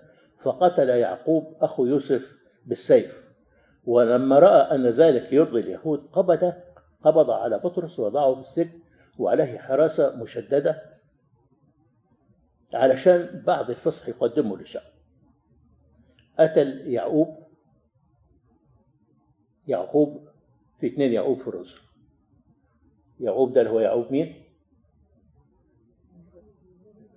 فقتل 0.43 0.89
يعقوب 0.89 1.57
أخو 1.61 1.87
يوسف 1.87 2.33
بالسيف. 2.67 3.31
ولما 3.85 4.39
رأى 4.39 4.75
أن 4.75 4.87
ذلك 4.87 5.33
يرضي 5.33 5.61
اليهود 5.61 6.07
قبض 6.13 6.53
قبض 7.05 7.31
على 7.31 7.59
بطرس 7.59 7.99
ووضعه 7.99 8.35
في 8.35 8.41
السجن 8.41 8.81
وعليه 9.19 9.59
حراسة 9.59 10.23
مشددة 10.23 10.83
علشان 12.75 13.43
بعد 13.47 13.71
الفصح 13.71 14.09
يقدمه 14.09 14.57
للشعب 14.57 14.91
قتل 16.39 16.69
يعقوب 16.87 17.37
يعقوب 19.67 20.29
في 20.81 20.87
اثنين 20.87 21.13
يعقوب 21.13 21.39
في 21.41 21.49
الرسل. 21.49 21.90
يعقوب 23.21 23.53
ده 23.53 23.61
اللي 23.61 23.73
هو 23.73 23.81
يعقوب 23.81 24.13
مين؟ 24.13 24.45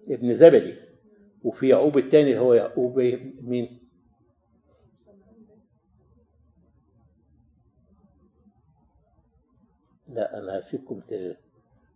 ابن 0.09 0.33
زبدي 0.33 0.75
وفي 1.43 1.67
يعقوب 1.69 1.97
الثاني 1.97 2.39
هو 2.39 2.53
يعقوب 2.53 2.99
مين؟ 3.41 3.79
لا 10.07 10.37
أنا 10.39 10.59
هسيبكم 10.59 11.01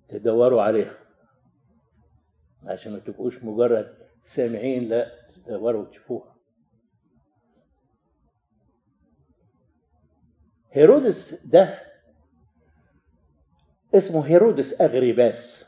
تدوروا 0.10 0.62
عليها 0.62 0.98
عشان 2.64 2.92
ما 2.94 3.00
تبقوش 3.00 3.44
مجرد 3.44 3.98
سامعين 4.24 4.90
لا 4.90 5.12
تدوروا 5.36 5.82
وتشوفوها 5.82 6.36
هيرودس 10.72 11.46
ده 11.46 11.80
اسمه 13.98 14.28
هيرودس 14.28 14.82
أغريباس. 14.82 15.68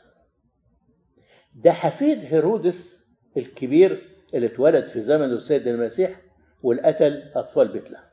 ده 1.54 1.72
حفيد 1.72 2.18
هيرودس 2.18 3.10
الكبير 3.36 4.08
اللي 4.34 4.46
اتولد 4.46 4.88
في 4.88 5.00
زمن 5.00 5.24
السيد 5.24 5.66
المسيح 5.66 6.20
والقتل 6.62 7.30
أطفال 7.34 7.68
بيت 7.68 7.90
لحم 7.90 8.04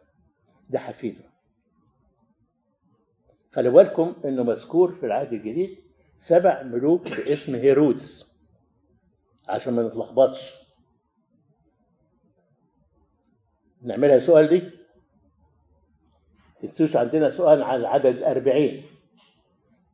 ده 0.70 0.80
حفيده. 0.80 1.24
خلي 3.52 3.70
بالكم 3.70 4.16
إنه 4.26 4.44
مذكور 4.44 4.92
في 4.92 5.06
العهد 5.06 5.34
الجديد 5.34 5.78
سبع 6.18 6.64
ملوك 6.64 7.08
باسم 7.08 7.56
هيرودس 7.56 8.38
عشان 9.48 9.74
ما 9.74 9.84
نتلخبطش. 9.88 10.54
نعملها 13.82 14.20
سؤال 14.20 14.48
دي؟ 14.48 14.64
تنسوش 16.62 16.96
عندنا 16.96 17.30
سؤال 17.30 17.64
عن 17.64 17.80
العدد 17.80 18.06
الأربعين. 18.06 18.84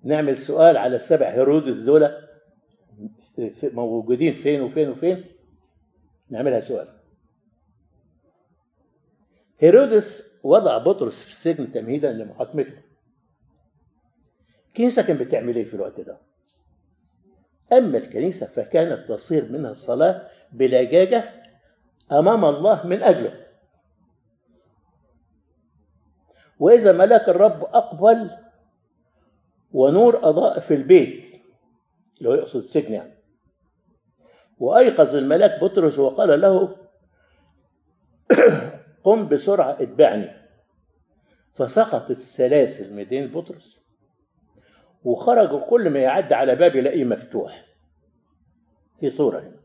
نعمل 0.04 0.38
سؤال 0.38 0.78
على 0.78 0.96
السبع 0.96 1.30
هيرودس 1.30 1.78
دول. 1.78 2.12
موجودين 3.64 4.36
فين 4.36 4.62
وفين 4.62 4.90
وفين؟ 4.90 5.26
نعملها 6.30 6.60
سؤال. 6.62 6.88
هيرودس 9.60 10.40
وضع 10.44 10.78
بطرس 10.78 11.22
في 11.24 11.30
السجن 11.30 11.72
تمهيدا 11.72 12.12
لمحاكمته. 12.12 12.82
الكنيسة 14.68 15.08
كانت 15.08 15.22
بتعمل 15.22 15.56
إيه 15.56 15.64
في 15.66 15.74
الوقت 15.74 16.00
ده؟ 16.00 16.18
أما 17.74 17.98
الكنيسة 17.98 18.46
فكانت 18.46 19.10
تصير 19.10 19.52
منها 19.52 19.72
الصلاة 19.72 20.28
بلجاجة 20.52 21.30
أمام 22.12 22.46
الله 22.46 22.88
من 22.88 23.04
أجله. 23.04 23.44
وإذا 26.60 26.92
ملاك 26.92 27.30
الرب 27.30 27.64
أقبل 27.64 28.30
ونور 29.74 30.30
أضاء 30.30 30.60
في 30.60 30.74
البيت 30.74 31.26
اللي 32.18 32.30
هو 32.30 32.34
يقصد 32.34 32.58
السجن 32.58 32.94
يعني. 32.94 33.14
وأيقظ 34.60 35.16
الملاك 35.16 35.64
بطرس 35.64 36.00
وقال 36.00 36.42
له 36.42 36.76
قم 39.04 39.28
بسرعة 39.28 39.72
اتبعني. 39.82 40.32
فسقط 41.54 42.10
السلاسل 42.10 42.94
من 42.94 43.28
بطرس 43.28 43.80
وخرجوا 45.04 45.60
كل 45.70 45.90
ما 45.90 46.00
يعدي 46.00 46.36
على 46.36 46.56
باب 46.56 46.76
يلاقيه 46.76 47.04
مفتوح. 47.04 47.66
في 49.00 49.10
صورة 49.10 49.40
هنا. 49.40 49.64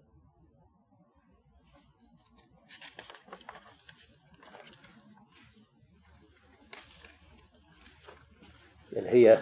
اللي 8.96 9.10
هي 9.10 9.38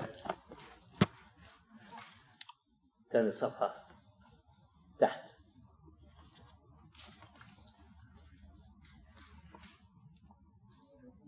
تاني 3.17 3.33
صفحة 3.33 3.75
تحت. 4.99 5.21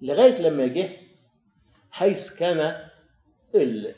لغاية 0.02 0.38
لما 0.42 0.66
جه 0.66 0.90
حيث 1.90 2.36
كان 2.38 2.90
ال- 3.54 3.94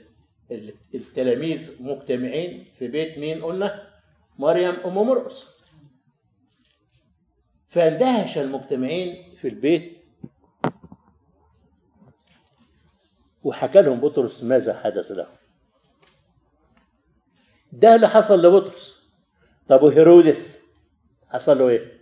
ال- 0.50 0.74
التلاميذ 0.94 1.82
مجتمعين 1.82 2.64
في 2.78 2.88
بيت 2.88 3.18
مين 3.18 3.44
قلنا؟ 3.44 3.90
مريم 4.38 4.74
أم 4.74 4.94
مرقس 4.94 5.46
فاندهش 7.68 8.38
المجتمعين 8.38 9.34
في 9.36 9.48
البيت 9.48 9.98
وحكى 13.42 13.82
لهم 13.82 14.00
بطرس 14.00 14.44
ماذا 14.44 14.80
حدث 14.80 15.10
له 15.10 15.39
ده 17.72 17.94
اللي 17.94 18.08
حصل 18.08 18.46
لبطرس. 18.46 19.00
طب 19.68 19.82
وهيرودس؟ 19.82 20.60
حصل 21.28 21.58
له 21.58 21.68
إيه؟ 21.68 21.92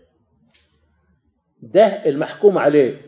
ده 1.62 1.84
المحكوم 1.86 2.58
عليه. 2.58 3.00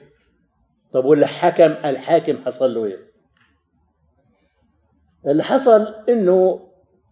طب 0.92 1.04
واللي 1.04 1.26
حكم 1.26 1.72
الحاكم 1.84 2.44
حصل 2.44 2.74
له 2.74 2.84
إيه؟ 2.84 2.98
اللي 5.26 5.42
حصل 5.42 5.94
إنه 6.08 6.66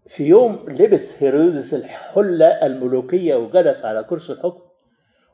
في 0.07 0.24
يوم 0.26 0.64
لبس 0.68 1.22
هيرودس 1.22 1.74
الحلة 1.74 2.46
الملوكية 2.46 3.34
وجلس 3.34 3.84
على 3.84 4.05
كرسي 4.05 4.32
الحكم 4.32 4.61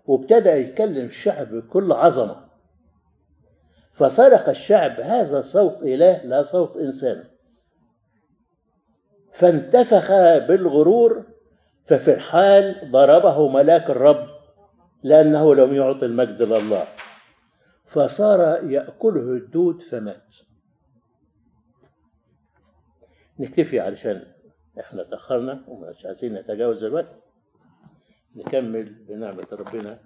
وابتدى 0.07 0.49
يكلم 0.49 1.05
الشعب 1.07 1.49
بكل 1.55 1.93
عظمة. 1.93 2.45
فصرخ 3.93 4.49
الشعب 4.49 5.01
هذا 5.01 5.41
صوت 5.41 5.83
إله 5.83 6.25
لا 6.25 6.43
صوت 6.43 6.77
إنسان. 6.77 7.25
فانتفخ 9.35 10.11
بالغرور 10.49 11.25
ففي 11.87 12.15
الحال 12.15 12.91
ضربه 12.91 13.49
ملاك 13.49 13.91
الرب 13.91 14.27
لأنه 15.03 15.55
لم 15.55 15.75
يعطي 15.75 16.07
المجد 16.07 16.43
لله. 16.43 16.87
فصار 17.85 18.41
يأكله 18.71 19.33
الدود 19.33 19.83
فمات 19.83 20.23
نكتفي 23.39 23.81
علشان 23.81 24.27
إحنا 24.81 25.03
تأخرنا 25.03 25.65
ومش 25.69 26.07
عايزين 26.07 26.35
نتجاوز 26.35 26.85
الوقت. 26.85 27.17
نكمل 28.37 28.85
بنعمة 28.85 29.47
ربنا 29.53 29.99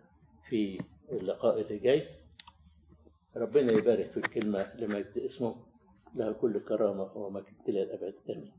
في 0.49 0.81
اللقاء 1.13 1.61
اللي 1.61 1.79
جاي. 1.79 2.09
ربنا 3.37 3.73
يبارك 3.73 4.11
في 4.11 4.17
الكلمة 4.17 4.67
لمجد 4.75 5.19
اسمه. 5.19 5.57
له 6.15 6.33
كل 6.33 6.61
كرامة 6.61 7.17
ومجد 7.17 7.55
إلى 7.69 7.83
الأبد. 7.83 8.15
آمين. 8.31 8.53